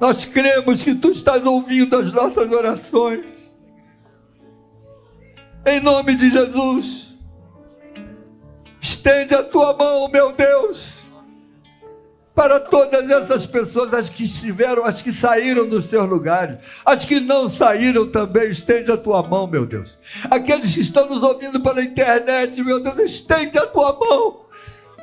Nós 0.00 0.24
cremos 0.24 0.82
que 0.82 0.96
tu 0.96 1.12
estás 1.12 1.46
ouvindo 1.46 1.96
as 1.96 2.12
nossas 2.12 2.50
orações. 2.50 3.54
Em 5.64 5.78
nome 5.78 6.16
de 6.16 6.28
Jesus, 6.28 7.18
estende 8.80 9.32
a 9.32 9.44
tua 9.44 9.76
mão, 9.76 10.08
meu 10.08 10.32
Deus 10.32 11.01
para 12.34 12.58
todas 12.58 13.10
essas 13.10 13.44
pessoas, 13.44 13.92
as 13.92 14.08
que 14.08 14.24
estiveram, 14.24 14.84
as 14.84 15.02
que 15.02 15.12
saíram 15.12 15.68
dos 15.68 15.86
seus 15.86 16.08
lugares, 16.08 16.80
as 16.84 17.04
que 17.04 17.20
não 17.20 17.48
saíram 17.48 18.10
também, 18.10 18.48
estende 18.48 18.90
a 18.90 18.96
tua 18.96 19.22
mão, 19.22 19.46
meu 19.46 19.66
Deus. 19.66 19.98
Aqueles 20.30 20.74
que 20.74 20.80
estão 20.80 21.08
nos 21.08 21.22
ouvindo 21.22 21.60
pela 21.60 21.82
internet, 21.82 22.62
meu 22.62 22.80
Deus, 22.80 22.98
estende 22.98 23.58
a 23.58 23.66
tua 23.66 23.92
mão 23.98 24.46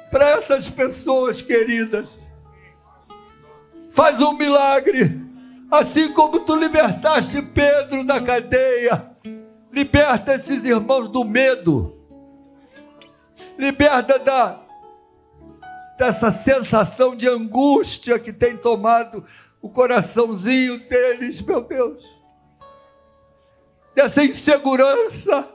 para 0.09 0.29
essas 0.29 0.67
pessoas 0.67 1.41
queridas. 1.41 2.31
Faz 3.91 4.19
um 4.21 4.33
milagre, 4.33 5.21
assim 5.69 6.11
como 6.13 6.39
tu 6.39 6.55
libertaste 6.55 7.41
Pedro 7.41 8.03
da 8.03 8.19
cadeia, 8.19 9.03
liberta 9.71 10.33
esses 10.33 10.65
irmãos 10.65 11.07
do 11.07 11.23
medo, 11.23 11.95
liberta 13.57 14.17
da 14.17 14.68
dessa 15.99 16.31
sensação 16.31 17.13
de 17.13 17.27
angústia 17.27 18.17
que 18.17 18.31
tem 18.31 18.55
tomado 18.55 19.21
o 19.61 19.69
coraçãozinho 19.69 20.79
deles, 20.87 21.41
meu 21.41 21.59
Deus. 21.59 22.17
Dessa 23.93 24.23
insegurança. 24.23 25.45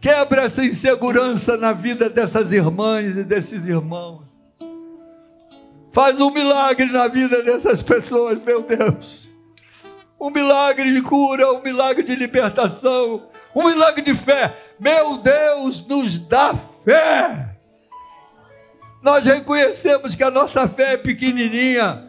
Quebra 0.00 0.42
essa 0.42 0.64
insegurança 0.64 1.56
na 1.56 1.72
vida 1.72 2.10
dessas 2.10 2.50
irmãs 2.50 3.16
e 3.16 3.22
desses 3.22 3.64
irmãos. 3.66 4.24
Faz 5.92 6.20
um 6.20 6.30
milagre 6.30 6.86
na 6.86 7.06
vida 7.06 7.42
dessas 7.42 7.80
pessoas, 7.82 8.38
meu 8.42 8.62
Deus. 8.62 9.28
Um 10.20 10.30
milagre 10.30 10.92
de 10.92 11.02
cura, 11.02 11.52
um 11.52 11.62
milagre 11.62 12.02
de 12.02 12.16
libertação, 12.16 13.28
um 13.54 13.64
milagre 13.68 14.02
de 14.02 14.14
fé. 14.14 14.56
Meu 14.78 15.16
Deus, 15.18 15.86
nos 15.86 16.18
dá 16.18 16.54
fé 16.84 17.45
nós 19.06 19.24
reconhecemos 19.24 20.16
que 20.16 20.24
a 20.24 20.32
nossa 20.32 20.66
fé 20.66 20.94
é 20.94 20.96
pequenininha, 20.96 22.04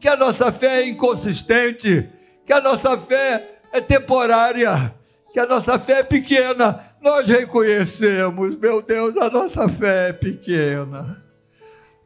que 0.00 0.08
a 0.08 0.16
nossa 0.16 0.50
fé 0.50 0.80
é 0.80 0.88
inconsistente, 0.88 2.08
que 2.46 2.54
a 2.54 2.60
nossa 2.62 2.96
fé 2.96 3.60
é 3.70 3.82
temporária, 3.82 4.94
que 5.30 5.38
a 5.38 5.44
nossa 5.44 5.78
fé 5.78 5.98
é 5.98 6.02
pequena. 6.02 6.82
Nós 7.02 7.28
reconhecemos, 7.28 8.56
meu 8.56 8.80
Deus, 8.80 9.14
a 9.18 9.28
nossa 9.28 9.68
fé 9.68 10.08
é 10.08 10.12
pequena. 10.14 11.22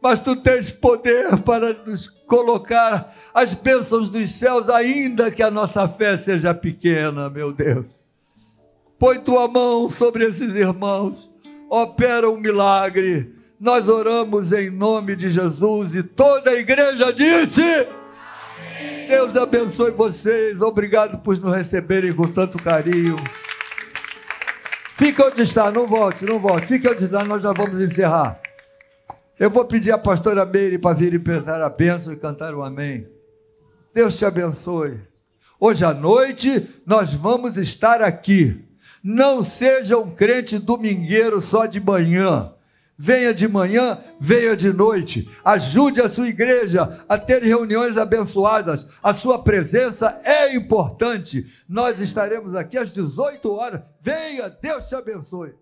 Mas 0.02 0.20
tu 0.20 0.34
tens 0.34 0.72
poder 0.72 1.38
para 1.42 1.72
nos 1.74 2.08
colocar 2.08 3.14
as 3.32 3.54
bênçãos 3.54 4.08
dos 4.08 4.28
céus, 4.28 4.68
ainda 4.68 5.30
que 5.30 5.44
a 5.44 5.52
nossa 5.52 5.88
fé 5.88 6.16
seja 6.16 6.52
pequena, 6.52 7.30
meu 7.30 7.52
Deus. 7.52 7.86
Põe 8.98 9.20
tua 9.20 9.46
mão 9.46 9.88
sobre 9.88 10.24
esses 10.24 10.56
irmãos, 10.56 11.30
opera 11.70 12.28
um 12.28 12.38
milagre 12.38 13.40
nós 13.62 13.88
oramos 13.88 14.52
em 14.52 14.70
nome 14.70 15.14
de 15.14 15.30
Jesus 15.30 15.94
e 15.94 16.02
toda 16.02 16.50
a 16.50 16.54
igreja 16.54 17.12
disse: 17.12 17.62
Amém. 17.62 19.06
Deus 19.06 19.36
abençoe 19.36 19.92
vocês. 19.92 20.60
Obrigado 20.60 21.20
por 21.20 21.38
nos 21.38 21.54
receberem 21.54 22.12
com 22.12 22.26
tanto 22.26 22.60
carinho. 22.60 23.14
Fique 24.96 25.22
onde 25.22 25.42
está, 25.42 25.70
não 25.70 25.86
volte, 25.86 26.24
não 26.24 26.40
volte. 26.40 26.66
Fique 26.66 26.88
onde 26.88 27.04
está, 27.04 27.24
nós 27.24 27.40
já 27.40 27.52
vamos 27.52 27.80
encerrar. 27.80 28.40
Eu 29.38 29.48
vou 29.48 29.64
pedir 29.64 29.92
à 29.92 29.98
pastora 29.98 30.44
Meire 30.44 30.76
para 30.76 30.96
vir 30.96 31.14
e 31.14 31.18
pensar 31.20 31.62
a 31.62 31.70
bênção 31.70 32.12
e 32.12 32.16
cantar 32.16 32.56
o 32.56 32.64
amém. 32.64 33.06
Deus 33.94 34.16
te 34.16 34.24
abençoe. 34.24 34.98
Hoje 35.60 35.84
à 35.84 35.94
noite 35.94 36.68
nós 36.84 37.14
vamos 37.14 37.56
estar 37.56 38.02
aqui. 38.02 38.60
Não 39.04 39.44
seja 39.44 39.96
um 39.98 40.10
crente 40.10 40.58
domingueiro 40.58 41.40
só 41.40 41.66
de 41.66 41.78
manhã 41.78 42.52
venha 43.02 43.34
de 43.34 43.48
manhã, 43.48 43.98
venha 44.20 44.54
de 44.54 44.72
noite. 44.72 45.28
Ajude 45.44 46.00
a 46.00 46.08
sua 46.08 46.28
igreja 46.28 47.04
a 47.08 47.18
ter 47.18 47.42
reuniões 47.42 47.98
abençoadas. 47.98 48.86
A 49.02 49.12
sua 49.12 49.42
presença 49.42 50.20
é 50.24 50.54
importante. 50.54 51.44
Nós 51.68 51.98
estaremos 51.98 52.54
aqui 52.54 52.78
às 52.78 52.92
18 52.92 53.50
horas. 53.50 53.82
Venha, 54.00 54.48
Deus 54.48 54.86
te 54.88 54.94
abençoe. 54.94 55.52